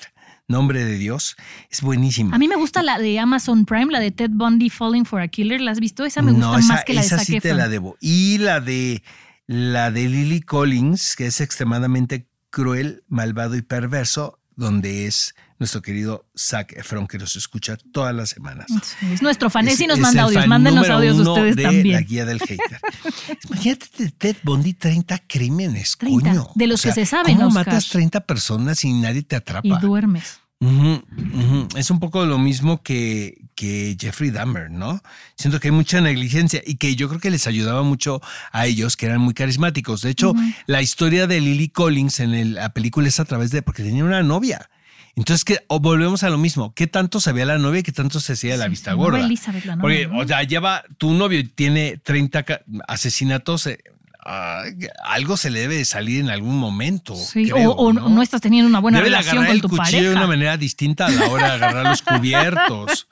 Nombre 0.50 0.84
de 0.84 0.98
Dios. 0.98 1.36
Es 1.70 1.80
buenísima. 1.80 2.34
A 2.34 2.38
mí 2.38 2.48
me 2.48 2.56
gusta 2.56 2.82
la 2.82 2.98
de 2.98 3.20
Amazon 3.20 3.64
Prime, 3.64 3.92
la 3.92 4.00
de 4.00 4.10
Ted 4.10 4.30
Bundy 4.32 4.68
Falling 4.68 5.04
for 5.04 5.20
a 5.20 5.28
Killer. 5.28 5.60
¿La 5.60 5.70
has 5.70 5.78
visto? 5.78 6.04
Esa 6.04 6.22
me 6.22 6.32
gusta 6.32 6.48
no, 6.48 6.58
esa, 6.58 6.72
más 6.72 6.84
que 6.84 6.92
la 6.92 7.02
de 7.02 7.06
esa 7.06 7.20
sí 7.20 7.38
te 7.38 7.54
la 7.54 7.68
debo. 7.68 7.96
Y 8.00 8.38
la 8.38 8.58
de 8.58 9.04
la 9.46 9.92
de 9.92 10.08
Lily 10.08 10.40
Collins, 10.40 11.14
que 11.14 11.26
es 11.26 11.40
extremadamente 11.40 12.26
cruel, 12.50 13.04
malvado 13.06 13.54
y 13.54 13.62
perverso, 13.62 14.40
donde 14.56 15.06
es 15.06 15.36
nuestro 15.60 15.80
querido 15.82 16.26
Zac 16.36 16.72
Efron, 16.72 17.06
que 17.06 17.18
nos 17.18 17.36
escucha 17.36 17.76
todas 17.92 18.12
las 18.14 18.30
semanas. 18.30 18.66
Sí, 18.82 19.06
es 19.12 19.22
nuestro 19.22 19.48
fan. 19.50 19.68
Es- 19.68 19.78
nos 19.86 19.96
es 19.98 20.02
manda 20.02 20.22
audios. 20.22 20.46
Mándenos 20.48 20.88
audios 20.88 21.18
ustedes 21.18 21.54
de 21.54 21.62
también. 21.62 21.92
La 21.92 22.00
guía 22.00 22.24
del 22.24 22.40
hater. 22.40 22.80
Imagínate 23.48 24.10
Ted 24.18 24.36
Bundy, 24.42 24.74
30 24.74 25.18
crímenes, 25.28 25.96
30, 25.98 26.30
coño. 26.30 26.48
de 26.56 26.66
los 26.66 26.82
que 26.82 26.90
se 26.92 27.06
saben, 27.06 27.36
¿Cómo 27.36 27.48
Oscar? 27.48 27.66
matas 27.66 27.88
30 27.90 28.20
personas 28.26 28.82
y 28.84 28.92
nadie 28.94 29.22
te 29.22 29.36
atrapa? 29.36 29.68
Y 29.68 29.78
duermes. 29.80 30.40
Es 31.76 31.90
un 31.90 32.00
poco 32.00 32.26
lo 32.26 32.38
mismo 32.38 32.82
que, 32.82 33.46
que 33.54 33.96
Jeffrey 33.98 34.30
Dahmer, 34.30 34.70
¿no? 34.70 35.00
Siento 35.36 35.58
que 35.60 35.68
hay 35.68 35.72
mucha 35.72 36.00
negligencia 36.02 36.62
y 36.66 36.76
que 36.76 36.96
yo 36.96 37.08
creo 37.08 37.20
que 37.20 37.30
les 37.30 37.46
ayudaba 37.46 37.82
mucho 37.82 38.20
a 38.52 38.66
ellos, 38.66 38.96
que 38.96 39.06
eran 39.06 39.20
muy 39.20 39.32
carismáticos. 39.34 40.02
De 40.02 40.10
hecho, 40.10 40.34
la 40.66 40.82
historia 40.82 41.26
de 41.26 41.40
Lily 41.40 41.68
Collins 41.70 42.20
en 42.20 42.34
el- 42.34 42.54
la 42.54 42.72
película 42.74 43.08
es 43.08 43.20
a 43.20 43.24
través 43.24 43.50
de, 43.50 43.62
porque 43.62 43.82
tenía 43.82 44.04
una 44.04 44.22
novia. 44.22 44.68
Entonces, 45.16 45.44
que 45.44 45.58
o 45.68 45.80
volvemos 45.80 46.22
a 46.22 46.30
lo 46.30 46.38
mismo. 46.38 46.72
¿Qué 46.74 46.86
tanto 46.86 47.20
sabía 47.20 47.44
la 47.44 47.58
novia 47.58 47.80
y 47.80 47.82
qué 47.82 47.92
tanto 47.92 48.20
se 48.20 48.34
hacía 48.34 48.56
la 48.56 48.68
vista 48.68 48.92
gorda? 48.92 49.20
Elizabeth 49.20 49.64
la 49.64 49.76
Porque, 49.76 50.06
o 50.06 50.26
sea, 50.26 50.42
lleva, 50.44 50.84
tu 50.98 51.12
novio 51.12 51.42
tiene 51.54 51.98
30 51.98 52.42
ca- 52.44 52.60
asesinatos, 52.88 53.68
eh, 54.26 54.28
ah, 54.28 54.64
algo 55.04 55.36
se 55.36 55.50
le 55.50 55.60
debe 55.60 55.76
de 55.76 55.84
salir 55.84 56.20
en 56.20 56.30
algún 56.30 56.58
momento. 56.58 57.14
Sí, 57.16 57.48
creo, 57.50 57.70
o, 57.72 57.88
o 57.88 57.92
no? 57.92 58.22
estás 58.22 58.40
teniendo 58.40 58.68
una 58.68 58.78
buena 58.80 58.98
Debe 58.98 59.10
de 59.10 59.16
relación 59.16 59.44
con 59.44 59.54
el 59.54 59.60
tu 59.62 59.68
cuchillo 59.68 59.84
pareja. 59.84 60.08
de 60.10 60.16
una 60.16 60.26
manera 60.26 60.56
distinta 60.56 61.06
a 61.06 61.10
la 61.10 61.26
hora 61.28 61.46
de 61.48 61.52
agarrar 61.54 61.86
los 61.86 62.02
cubiertos. 62.02 63.08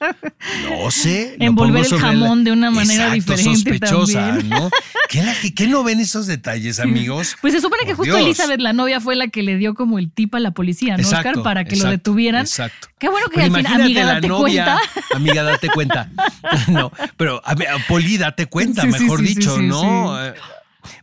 No 0.69 0.91
sé. 0.91 1.37
Envolver 1.41 1.85
el 1.85 1.99
jamón 2.01 2.45
de 2.45 2.53
una 2.53 2.71
manera 2.71 3.15
Exacto, 3.15 3.35
diferente 3.37 3.87
sospechosa, 3.87 4.21
también. 4.29 4.49
¿no? 4.51 4.71
¿Qué, 5.09 5.23
la- 5.23 5.35
qué 5.55 5.67
no 5.67 5.83
ven 5.85 6.01
esos 6.01 6.27
detalles, 6.27 6.81
amigos? 6.81 7.37
Pues 7.41 7.55
se 7.55 7.61
supone 7.61 7.83
que 7.85 7.95
Por 7.95 8.07
justo 8.07 8.17
Dios. 8.17 8.27
Elizabeth, 8.27 8.61
la 8.61 8.73
novia, 8.73 9.01
fue 9.01 9.17
la 9.17 9.29
que 9.29 9.43
le 9.43 9.57
dio 9.57 9.75
como 9.75 9.99
el 9.99 10.11
tip 10.13 10.35
a 10.35 10.41
la 10.41 10.51
policía, 10.51 10.97
¿no, 10.97 11.09
Oscar? 11.09 11.43
Para 11.43 11.65
que 11.65 11.77
lo 11.77 11.89
detuvieran. 11.91 12.43
Exacto. 12.43 12.89
Qué 12.99 13.09
bueno 13.09 13.29
que 13.29 13.37
Pero 13.41 13.47
al 13.47 13.51
final, 13.51 13.61
imagínate 13.63 13.85
amiga, 13.85 14.05
la 14.05 14.15
date 14.15 14.29
novia, 14.29 14.65
cuenta. 14.65 15.17
Amiga, 15.17 15.43
date 15.43 15.69
cuenta. 15.69 16.11
No, 16.69 16.93
pero 17.17 17.41
a 17.45 17.55
Poli, 17.89 18.19
date 18.19 18.47
cuenta, 18.47 18.83
Sí, 18.83 18.89
mejor 18.89 19.23
dicho, 19.23 19.59
¿no? 19.63 20.19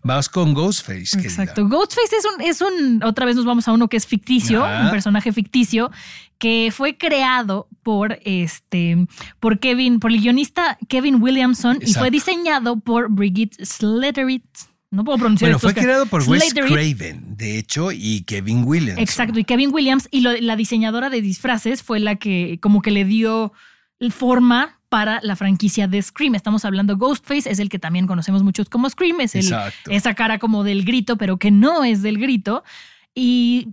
Vamos 0.04 0.30
con 0.30 0.54
Ghostface, 0.54 1.18
querida. 1.18 1.30
Exacto. 1.30 1.68
Ghostface 1.68 2.16
es 2.18 2.26
un, 2.26 2.42
es 2.42 2.62
un, 2.62 3.04
otra 3.04 3.26
vez 3.26 3.36
nos 3.36 3.46
vamos 3.46 3.68
a 3.68 3.74
uno 3.74 3.88
que 3.88 3.98
es 3.98 4.08
ficticio, 4.08 4.64
Ajá. 4.64 4.86
un 4.86 4.92
personaje 4.92 5.32
ficticio 5.32 5.92
que 6.38 6.72
fue 6.76 6.98
creado 6.98 7.68
por 7.84 8.20
este, 8.24 9.06
por 9.40 9.60
Kevin, 9.60 10.00
por 10.00 10.12
el 10.12 10.22
guionista 10.22 10.78
Kevin 10.88 11.22
Williamson 11.22 11.80
y 11.82 11.94
fue 11.94 12.10
diseñado 12.12 12.80
por 12.80 13.10
Brigitte 13.12 13.64
Slattery. 13.66 14.44
No 14.92 15.04
puedo 15.04 15.18
pronunciar 15.18 15.50
Bueno, 15.50 15.60
fue 15.60 15.74
creado 15.74 16.06
por 16.06 16.24
Wes. 16.24 16.54
Craven, 16.54 17.36
de 17.36 17.58
hecho, 17.58 17.92
y 17.92 18.24
Kevin 18.24 18.64
Williams. 18.66 19.00
Exacto, 19.00 19.38
y 19.40 19.44
Kevin 19.44 19.74
Williams 19.74 20.08
y 20.10 20.22
lo- 20.22 20.32
la 20.40 20.56
diseñadora 20.56 21.10
de 21.10 21.22
disfraces 21.22 21.84
fue 21.84 22.00
la 22.00 22.16
que 22.16 22.60
como 22.62 22.82
que 22.82 22.92
le 22.92 23.04
dio 23.04 23.52
forma 24.12 24.80
para 24.96 25.20
la 25.24 25.36
franquicia 25.36 25.90
de 25.90 26.02
Scream. 26.02 26.36
Estamos 26.36 26.64
hablando 26.64 26.96
Ghostface, 26.96 27.52
es 27.52 27.60
el 27.60 27.68
que 27.68 27.80
también 27.80 28.08
conocemos 28.08 28.44
muchos 28.44 28.70
como 28.70 28.90
Scream, 28.90 29.20
es 29.20 29.36
el, 29.36 29.54
esa 29.90 30.14
cara 30.14 30.40
como 30.40 30.64
del 30.64 30.86
grito, 30.86 31.18
pero 31.18 31.36
que 31.36 31.52
no 31.52 31.84
es 31.84 32.02
del 32.02 32.18
grito. 32.18 32.64
Y 33.14 33.68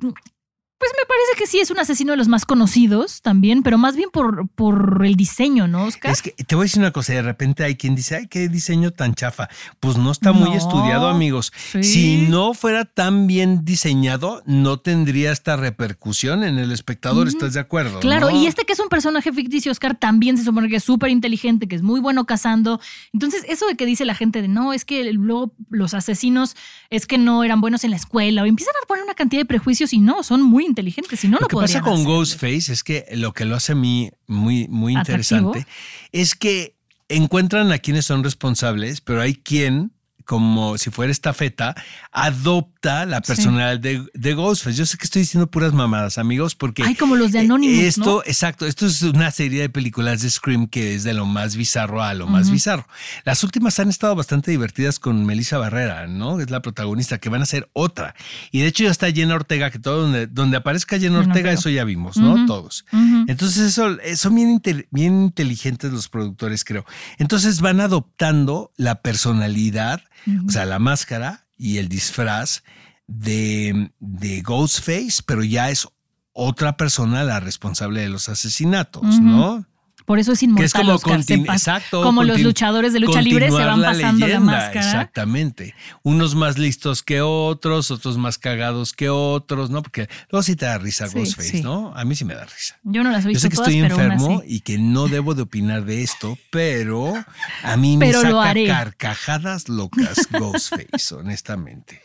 Pues 0.82 0.90
me 1.00 1.06
parece 1.06 1.38
que 1.38 1.46
sí 1.46 1.60
es 1.60 1.70
un 1.70 1.78
asesino 1.78 2.10
de 2.10 2.16
los 2.16 2.26
más 2.26 2.44
conocidos 2.44 3.22
también, 3.22 3.62
pero 3.62 3.78
más 3.78 3.94
bien 3.94 4.10
por, 4.10 4.48
por 4.48 5.02
el 5.06 5.14
diseño, 5.14 5.68
¿no, 5.68 5.84
Oscar? 5.84 6.10
Es 6.10 6.22
que 6.22 6.32
te 6.32 6.56
voy 6.56 6.64
a 6.64 6.64
decir 6.64 6.80
una 6.80 6.90
cosa, 6.90 7.12
de 7.12 7.22
repente 7.22 7.62
hay 7.62 7.76
quien 7.76 7.94
dice, 7.94 8.16
ay, 8.16 8.26
qué 8.26 8.48
diseño 8.48 8.90
tan 8.90 9.14
chafa. 9.14 9.48
Pues 9.78 9.96
no 9.96 10.10
está 10.10 10.32
muy 10.32 10.50
No, 10.50 10.56
estudiado, 10.56 11.06
amigos. 11.06 11.52
sí. 11.70 11.84
Si 11.84 12.26
no 12.28 12.52
fuera 12.52 12.84
tan 12.84 13.28
bien 13.28 13.64
diseñado, 13.64 14.42
no 14.44 14.80
tendría 14.80 15.30
esta 15.30 15.54
repercusión 15.54 16.42
en 16.42 16.58
el 16.58 16.72
espectador, 16.72 17.28
¿estás 17.28 17.52
de 17.52 17.60
acuerdo? 17.60 18.00
Claro, 18.00 18.32
no? 18.32 18.36
y 18.36 18.48
este 18.48 18.64
que 18.64 18.72
es 18.72 18.80
un 18.80 18.88
personaje 18.88 19.32
ficticio, 19.32 19.70
Oscar, 19.70 19.94
también 19.94 20.36
se 20.36 20.42
supone 20.42 20.68
que 20.68 20.76
es 20.76 20.84
súper 20.84 21.10
inteligente, 21.10 21.68
que 21.68 21.76
es 21.76 21.82
muy 21.82 22.00
bueno 22.00 22.26
cazando. 22.26 22.80
Entonces, 23.12 23.44
eso 23.48 23.68
de 23.68 23.76
que 23.76 23.86
dice 23.86 24.04
la 24.04 24.16
gente 24.16 24.42
de 24.42 24.48
no, 24.48 24.72
es 24.72 24.84
que 24.84 25.12
luego 25.12 25.54
los 25.70 25.94
asesinos 25.94 26.56
es 26.90 27.06
que 27.06 27.18
no 27.18 27.44
eran 27.44 27.60
buenos 27.60 27.84
en 27.84 27.90
la 27.90 27.96
escuela, 27.96 28.42
o 28.42 28.46
empiezan 28.46 28.74
a 28.82 28.86
poner 28.88 29.04
una 29.04 29.14
cantidad 29.14 29.42
de 29.42 29.46
prejuicios 29.46 29.92
y 29.92 30.00
no, 30.00 30.24
son 30.24 30.42
muy 30.42 30.71
inteligentes, 30.72 31.20
si 31.20 31.28
no, 31.28 31.36
Lo 31.36 31.42
no 31.42 31.48
que 31.48 31.56
pasa 31.56 31.80
con. 31.80 32.04
Ghostface 32.04 32.72
es 32.72 32.82
que 32.82 33.06
lo 33.12 33.32
que 33.32 33.44
lo 33.44 33.54
hace 33.54 33.72
a 33.72 33.74
mí 33.76 34.10
muy, 34.26 34.66
muy 34.68 34.96
Atractivo. 34.96 35.38
interesante 35.54 35.66
es 36.10 36.34
que 36.34 36.76
encuentran 37.08 37.70
a 37.72 37.78
quienes 37.78 38.06
son 38.06 38.24
responsables, 38.24 39.00
pero 39.00 39.20
hay 39.20 39.34
quien, 39.34 39.92
como 40.32 40.78
si 40.78 40.88
fuera 40.88 41.12
estafeta, 41.12 41.74
adopta 42.10 43.04
la 43.04 43.20
personalidad 43.20 43.78
de, 43.78 44.02
de 44.14 44.32
Ghostface. 44.32 44.78
Yo 44.78 44.86
sé 44.86 44.96
que 44.96 45.04
estoy 45.04 45.20
diciendo 45.20 45.46
puras 45.50 45.74
mamadas, 45.74 46.16
amigos, 46.16 46.54
porque... 46.54 46.82
Ay, 46.84 46.94
como 46.94 47.16
los 47.16 47.32
de 47.32 47.40
eh, 47.40 47.42
Anonymous, 47.42 47.84
Esto, 47.84 48.00
¿no? 48.04 48.22
exacto, 48.24 48.64
esto 48.66 48.86
es 48.86 49.02
una 49.02 49.30
serie 49.30 49.60
de 49.60 49.68
películas 49.68 50.22
de 50.22 50.30
Scream 50.30 50.68
que 50.68 50.94
es 50.94 51.04
de 51.04 51.12
lo 51.12 51.26
más 51.26 51.54
bizarro 51.54 52.02
a 52.02 52.14
lo 52.14 52.26
más 52.26 52.50
bizarro. 52.50 52.86
Las 53.26 53.44
últimas 53.44 53.78
han 53.78 53.90
estado 53.90 54.14
bastante 54.14 54.50
divertidas 54.50 54.98
con 54.98 55.22
Melissa 55.26 55.58
Barrera, 55.58 56.06
¿no? 56.06 56.40
Es 56.40 56.48
la 56.48 56.62
protagonista, 56.62 57.18
que 57.18 57.28
van 57.28 57.42
a 57.42 57.46
ser 57.46 57.68
otra. 57.74 58.14
Y 58.52 58.60
de 58.60 58.68
hecho 58.68 58.84
ya 58.84 58.90
está 58.90 59.12
Jenna 59.12 59.34
Ortega, 59.34 59.70
que 59.70 59.80
todo 59.80 60.00
donde, 60.00 60.28
donde 60.28 60.56
aparezca 60.56 60.98
Jenna 60.98 61.18
Ortega, 61.18 61.52
eso 61.52 61.68
ya 61.68 61.84
vimos, 61.84 62.16
¿no? 62.16 62.46
Todos. 62.46 62.86
Entonces 63.28 63.58
eso, 63.66 64.00
eh, 64.00 64.16
son 64.16 64.34
bien, 64.34 64.48
inte- 64.48 64.88
bien 64.90 65.24
inteligentes 65.24 65.92
los 65.92 66.08
productores, 66.08 66.64
creo. 66.64 66.86
Entonces 67.18 67.60
van 67.60 67.82
adoptando 67.82 68.72
la 68.78 69.02
personalidad, 69.02 70.00
o 70.46 70.50
sea, 70.50 70.64
la 70.64 70.78
máscara 70.78 71.46
y 71.56 71.78
el 71.78 71.88
disfraz 71.88 72.62
de, 73.06 73.92
de 74.00 74.42
Ghostface, 74.42 75.22
pero 75.26 75.42
ya 75.44 75.70
es 75.70 75.88
otra 76.32 76.76
persona 76.76 77.24
la 77.24 77.40
responsable 77.40 78.00
de 78.00 78.08
los 78.08 78.28
asesinatos. 78.28 79.20
¿no? 79.20 79.66
Por 80.04 80.18
eso 80.18 80.32
es 80.32 80.40
Que 80.40 80.44
inmortal, 80.46 80.66
es 80.66 80.72
como 80.72 80.92
Oscar, 80.94 81.20
exacto, 81.28 82.02
como 82.02 82.24
los 82.24 82.40
luchadores 82.40 82.92
de 82.92 83.00
lucha 83.00 83.22
libre 83.22 83.50
se 83.50 83.64
van 83.64 83.80
pasando 83.82 84.20
la 84.20 84.26
leyenda, 84.26 84.40
máscara. 84.40 84.80
Exactamente. 84.86 85.74
Unos 86.02 86.34
más 86.34 86.58
listos 86.58 87.02
que 87.02 87.20
otros, 87.20 87.90
otros 87.90 88.18
más 88.18 88.38
cagados 88.38 88.92
que 88.92 89.08
otros, 89.08 89.70
¿no? 89.70 89.82
Porque 89.82 90.08
luego 90.30 90.42
sí 90.42 90.56
te 90.56 90.66
da 90.66 90.78
risa 90.78 91.06
Sí, 91.06 91.18
Ghostface, 91.18 91.48
sí. 91.50 91.62
¿no? 91.62 91.92
A 91.96 92.04
mí 92.04 92.14
sí 92.14 92.24
me 92.24 92.34
da 92.34 92.44
risa. 92.44 92.78
Yo 92.82 93.02
no 93.02 93.10
las 93.10 93.20
he 93.20 93.24
Yo 93.24 93.28
visto 93.30 93.40
sé 93.42 93.48
que 93.50 93.56
todas, 93.56 93.68
estoy 93.70 93.84
enfermo 93.84 94.42
y 94.46 94.60
que 94.60 94.78
no 94.78 95.08
debo 95.08 95.34
de 95.34 95.42
opinar 95.42 95.84
de 95.84 96.02
esto, 96.02 96.38
pero 96.50 97.14
a 97.62 97.76
mí 97.76 97.96
me 97.98 98.12
lo 98.12 98.20
saca 98.20 98.42
haré. 98.42 98.66
carcajadas 98.66 99.68
locas 99.68 100.28
Ghostface, 100.30 101.14
honestamente. 101.14 102.00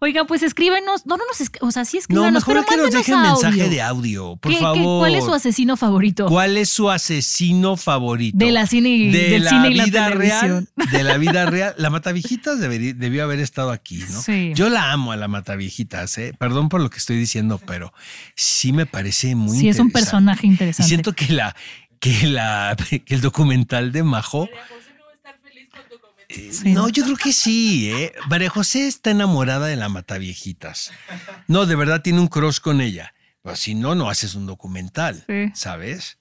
Oiga, 0.00 0.24
pues 0.26 0.42
escríbenos. 0.42 1.06
No, 1.06 1.16
no 1.16 1.24
nos 1.26 1.50
O 1.62 1.70
sea, 1.70 1.84
sí 1.84 1.96
No, 1.96 2.00
escríbanos, 2.00 2.32
mejor 2.46 2.64
pero 2.66 2.66
que 2.66 2.76
nos 2.76 2.90
dejen 2.92 3.20
mensaje 3.22 3.68
de 3.68 3.82
audio, 3.82 4.36
por 4.36 4.52
¿Qué- 4.52 4.58
qué- 4.58 4.62
favor. 4.62 5.00
¿Cuál 5.00 5.14
es 5.14 5.24
su 5.24 5.32
asesino 5.34 5.76
favorito? 5.76 6.26
¿Cuál 6.26 6.56
es 6.56 6.68
su 6.68 6.90
asesino 6.90 7.76
favorito? 7.76 8.36
De 8.38 8.50
la 8.52 8.66
cine 8.66 9.10
de 9.10 9.30
del 9.30 9.44
la 9.44 9.50
cine 9.50 9.70
y 9.70 9.74
la 9.74 9.84
vida 9.86 10.10
real. 10.10 10.68
De 10.92 11.02
la 11.02 11.16
vida 11.16 11.46
real. 11.50 11.74
La 11.78 11.90
Matavijitas 11.90 12.60
debió 12.60 13.24
haber 13.24 13.40
estado 13.40 13.70
aquí, 13.70 14.04
¿no? 14.10 14.20
Sí. 14.20 14.52
Yo 14.54 14.68
la 14.68 14.92
amo 14.92 15.12
a 15.12 15.16
la 15.16 15.28
Matavijitas, 15.28 16.18
¿eh? 16.18 16.34
Perdón 16.38 16.68
por 16.68 16.80
lo 16.80 16.90
que 16.90 16.98
estoy 16.98 17.16
diciendo, 17.16 17.60
pero 17.66 17.92
sí 18.36 18.72
me 18.72 18.86
parece 18.86 19.34
muy 19.34 19.58
Sí, 19.58 19.68
es 19.68 19.78
un 19.78 19.86
interesante. 19.86 19.92
personaje 19.92 20.46
Y 20.46 20.50
interesante. 20.50 20.88
siento 20.88 21.12
que 21.14 21.32
la 21.32 21.56
que 22.00 22.26
la 22.28 22.76
que 23.04 23.14
el 23.14 23.20
documental 23.22 23.90
de 23.92 24.02
Majo 24.04 24.48
Eh, 26.28 26.50
Sí. 26.52 26.72
No, 26.72 26.88
yo 26.90 27.04
creo 27.04 27.16
que 27.16 27.32
sí, 27.32 27.90
¿eh? 27.90 28.12
María 28.28 28.50
José 28.50 28.86
está 28.86 29.10
enamorada 29.10 29.66
de 29.66 29.76
la 29.76 29.88
Mataviejitas. 29.88 30.90
No, 31.46 31.64
de 31.66 31.74
verdad 31.74 32.02
tiene 32.02 32.20
un 32.20 32.28
crush 32.28 32.58
con 32.60 32.80
ella. 32.82 33.14
Pero 33.42 33.56
si 33.56 33.74
no, 33.74 33.94
no 33.94 34.10
haces 34.10 34.34
un 34.34 34.44
documental, 34.46 35.24
Sí. 35.26 35.50
¿sabes? 35.54 36.18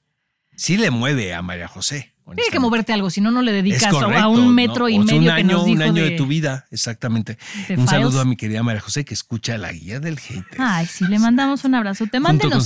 Sí 0.56 0.78
le 0.78 0.92
mueve 0.92 1.34
a 1.34 1.42
María 1.42 1.68
José. 1.68 2.14
Tiene 2.36 2.50
que 2.52 2.60
moverte 2.60 2.92
algo, 2.94 3.10
si 3.10 3.22
no, 3.22 3.32
no 3.32 3.42
le 3.42 3.52
dedicas 3.54 3.92
correcto, 3.94 4.22
a 4.24 4.28
un 4.28 4.54
metro 4.54 4.84
¿no? 4.84 4.90
y 4.90 5.00
O 5.00 5.04
sea, 5.08 5.16
medio 5.18 5.30
un 5.32 5.36
que 5.36 5.42
año, 5.42 5.54
nos 5.58 5.66
dijo 5.66 5.76
un 5.78 5.82
año 5.82 6.04
de, 6.04 6.10
de- 6.12 6.18
tu 6.18 6.28
vida, 6.28 6.68
exactamente. 6.72 7.38
Un 7.70 7.88
saludo 7.88 8.10
Files. 8.12 8.22
a 8.22 8.26
mi 8.26 8.36
querida 8.36 8.64
María 8.64 8.82
José 8.82 9.06
que 9.06 9.14
escucha 9.14 9.58
la 9.58 9.72
guía 9.72 10.00
del 10.02 10.20
hater. 10.20 10.58
Ay, 10.60 10.86
sí, 10.88 11.06
le 11.08 11.20
mandamos 11.20 11.64
un 11.64 11.76
abrazo. 11.76 12.06
Te 12.08 12.20
junto 12.20 12.50
con 12.50 12.62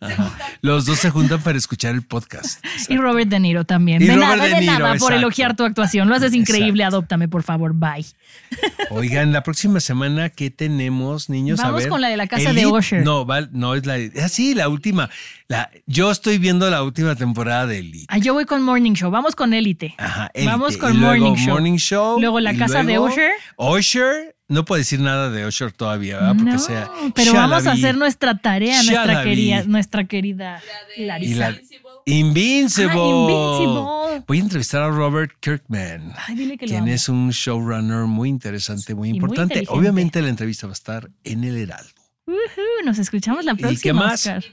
Los 0.62 0.84
dos 0.86 0.98
se 0.98 1.10
juntan 1.10 1.40
para 1.42 1.58
escuchar 1.58 1.94
el 1.94 2.02
podcast. 2.02 2.64
Y 2.88 2.96
Robert 2.96 3.28
De 3.28 3.38
Niro 3.40 3.64
también. 3.64 4.02
Y 4.02 4.06
de 4.06 4.14
Robert 4.14 4.30
nada, 4.36 4.44
De 4.44 4.50
de 4.54 4.60
Niro, 4.60 4.72
nada 4.72 4.84
por 4.86 4.94
exacto. 4.94 5.14
elogiar 5.14 5.56
tu 5.56 5.64
actuación. 5.64 6.08
Lo 6.08 6.14
haces 6.14 6.34
increíble. 6.34 6.84
Adóptame, 6.84 7.28
por 7.28 7.42
favor. 7.42 7.72
Bye. 7.74 8.06
Oigan, 8.90 9.32
la 9.32 9.42
próxima 9.42 9.80
semana, 9.80 10.28
¿qué 10.30 10.50
tenemos, 10.50 11.28
niños? 11.28 11.60
A 11.60 11.64
Vamos 11.66 11.82
ver. 11.82 11.88
con 11.90 12.00
la 12.00 12.08
de 12.08 12.16
la 12.16 12.26
casa 12.26 12.52
de 12.52 12.62
Elite- 12.62 12.72
Usher. 12.72 13.04
No, 13.04 13.26
va- 13.26 13.48
no 13.52 13.74
es 13.74 13.86
la. 13.86 13.96
Ah, 14.22 14.28
sí, 14.28 14.54
la 14.54 14.68
última. 14.68 15.10
La, 15.48 15.70
yo 15.86 16.10
estoy 16.10 16.38
viendo 16.38 16.68
la 16.70 16.82
última 16.82 17.14
temporada 17.16 17.66
de 17.66 17.78
Elite. 17.78 18.06
Ah, 18.08 18.18
yo 18.18 18.34
voy 18.34 18.44
con 18.44 18.62
Morning 18.62 18.92
Show. 18.94 19.10
Vamos 19.10 19.34
con 19.34 19.52
Élite. 19.52 19.94
Ajá, 19.98 20.30
Elite. 20.34 20.50
Vamos 20.50 20.74
Y 20.74 20.78
con 20.78 20.98
luego 21.00 21.26
Morning 21.26 21.34
Show. 21.44 21.54
Morning 21.54 21.76
Show. 21.76 22.20
Luego 22.20 22.40
la 22.40 22.54
casa 22.56 22.82
de 22.82 22.98
Usher. 22.98 23.32
Usher. 23.56 24.36
No 24.50 24.64
puedo 24.64 24.78
decir 24.78 25.00
nada 25.00 25.30
de 25.30 25.46
Usher 25.46 25.72
todavía, 25.72 26.16
¿verdad? 26.16 26.34
Porque 26.36 26.50
no, 26.52 26.58
sea. 26.58 26.90
pero 27.14 27.32
vamos 27.32 27.66
a 27.66 27.72
hacer 27.72 27.96
nuestra 27.96 28.36
tarea, 28.36 28.82
nuestra 28.82 29.22
querida, 29.22 29.62
nuestra 29.64 30.04
querida 30.08 30.60
Y 30.96 31.04
Larisa. 31.04 31.56
Invincible. 32.04 32.90
Ah, 32.92 33.08
Invincible. 33.08 34.24
Voy 34.26 34.38
a 34.38 34.40
entrevistar 34.40 34.82
a 34.82 34.88
Robert 34.90 35.32
Kirkman. 35.40 36.12
Ay, 36.26 36.34
dile 36.34 36.58
que 36.58 36.66
lo 36.66 36.70
quien 36.70 36.88
es 36.88 37.08
un 37.08 37.30
showrunner 37.30 38.06
muy 38.06 38.28
interesante, 38.28 38.94
muy 38.94 39.10
Y 39.10 39.12
muy 39.12 39.18
importante. 39.18 39.64
Obviamente 39.68 40.20
la 40.20 40.28
entrevista 40.28 40.66
va 40.66 40.72
a 40.72 40.74
estar 40.74 41.10
en 41.24 41.44
el 41.44 41.56
Heraldo. 41.56 41.92
Ujú, 42.26 42.84
nos 42.84 42.98
escuchamos 42.98 43.44
la 43.44 43.52
¿Y 43.52 43.56
próxima. 43.56 43.80
qué 43.82 43.92
más? 43.92 44.26
Oscar. 44.26 44.44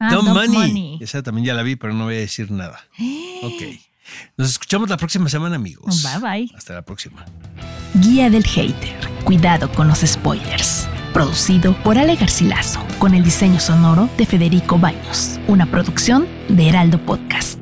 Ah, 0.00 0.12
Dumb 0.12 0.24
Dumb 0.24 0.34
Money. 0.34 0.48
Money. 0.68 0.98
Esa 1.00 1.22
también 1.22 1.46
ya 1.46 1.54
la 1.54 1.62
vi, 1.62 1.76
pero 1.76 1.94
no 1.94 2.04
voy 2.04 2.16
a 2.16 2.18
decir 2.18 2.50
nada. 2.50 2.80
Ok. 3.44 3.62
Nos 4.36 4.50
escuchamos 4.50 4.88
la 4.90 4.96
próxima 4.96 5.28
semana, 5.28 5.56
amigos. 5.56 6.02
Bye, 6.02 6.20
bye. 6.20 6.50
Hasta 6.56 6.74
la 6.74 6.82
próxima. 6.82 7.24
Guía 7.94 8.30
del 8.30 8.44
Hater. 8.44 8.96
Cuidado 9.24 9.70
con 9.72 9.88
los 9.88 10.00
spoilers. 10.00 10.88
Producido 11.12 11.74
por 11.82 11.98
Ale 11.98 12.16
Garcilaso, 12.16 12.84
con 12.98 13.14
el 13.14 13.22
diseño 13.22 13.60
sonoro 13.60 14.08
de 14.16 14.26
Federico 14.26 14.78
Baños. 14.78 15.38
Una 15.46 15.66
producción 15.70 16.26
de 16.48 16.68
Heraldo 16.68 16.98
Podcast. 17.04 17.61